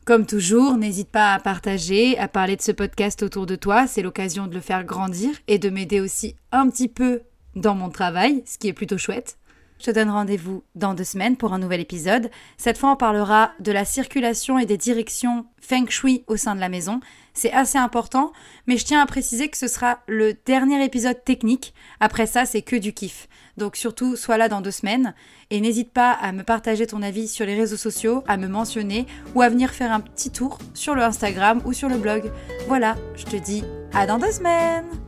Comme 0.05 0.27
toujours, 0.27 0.77
n'hésite 0.77 1.11
pas 1.11 1.33
à 1.33 1.39
partager, 1.39 2.19
à 2.19 2.27
parler 2.27 2.57
de 2.57 2.63
ce 2.63 2.73
podcast 2.73 3.23
autour 3.23 3.47
de 3.47 3.55
toi. 3.55 3.87
C'est 3.87 4.03
l'occasion 4.03 4.49
de 4.49 4.55
le 4.55 4.61
faire 4.61 4.83
grandir 4.83 5.31
et 5.47 5.59
de 5.59 5.71
m'aider 5.71 6.01
aussi 6.01 6.35
un 6.51 6.69
petit 6.69 6.89
peu 6.89 7.21
dans 7.55 7.77
mon 7.77 7.89
travail, 7.89 8.43
ce 8.45 8.59
qui 8.59 8.67
est 8.67 8.73
plutôt 8.73 8.99
chouette. 8.99 9.39
Je 9.83 9.91
te 9.91 9.97
donne 9.97 10.11
rendez-vous 10.11 10.63
dans 10.77 10.95
deux 10.95 11.03
semaines 11.03 11.37
pour 11.37 11.53
un 11.55 11.59
nouvel 11.59 11.81
épisode. 11.81 12.31
Cette 12.57 12.79
fois, 12.79 12.93
on 12.93 12.97
parlera 12.97 13.51
de 13.59 13.73
la 13.73 13.85
circulation 13.85 14.57
et 14.61 14.65
des 14.65 14.77
directions 14.77 15.45
feng 15.61 15.89
shui 15.89 16.23
au 16.29 16.37
sein 16.37 16.55
de 16.55 16.61
la 16.61 16.69
maison. 16.69 17.01
C'est 17.35 17.51
assez 17.51 17.79
important, 17.79 18.31
mais 18.69 18.77
je 18.77 18.85
tiens 18.85 19.03
à 19.03 19.07
préciser 19.07 19.49
que 19.49 19.57
ce 19.57 19.67
sera 19.67 19.99
le 20.07 20.35
dernier 20.47 20.85
épisode 20.85 21.25
technique. 21.25 21.75
Après 21.99 22.27
ça, 22.27 22.47
c'est 22.47 22.63
que 22.63 22.77
du 22.77 22.93
kiff. 22.93 23.29
Donc 23.57 23.75
surtout, 23.75 24.15
sois 24.15 24.39
là 24.39 24.49
dans 24.49 24.61
deux 24.61 24.71
semaines 24.71 25.15
et 25.51 25.61
n'hésite 25.61 25.93
pas 25.93 26.13
à 26.13 26.31
me 26.31 26.45
partager 26.45 26.87
ton 26.87 27.03
avis 27.03 27.27
sur 27.27 27.45
les 27.45 27.57
réseaux 27.57 27.77
sociaux, 27.77 28.23
à 28.29 28.37
me 28.37 28.47
mentionner 28.47 29.09
ou 29.35 29.43
à 29.43 29.49
venir 29.49 29.71
faire 29.71 29.91
un 29.91 29.99
petit 29.99 30.31
tour 30.31 30.59
sur 30.75 30.95
le 30.95 31.03
Instagram 31.03 31.61
ou 31.65 31.73
sur 31.73 31.89
le 31.89 31.97
blog. 31.97 32.31
Voilà, 32.69 32.95
je 33.17 33.25
te 33.25 33.35
dis 33.35 33.65
à 33.93 34.07
dans 34.07 34.21
deux 34.21 34.31
semaines 34.31 35.02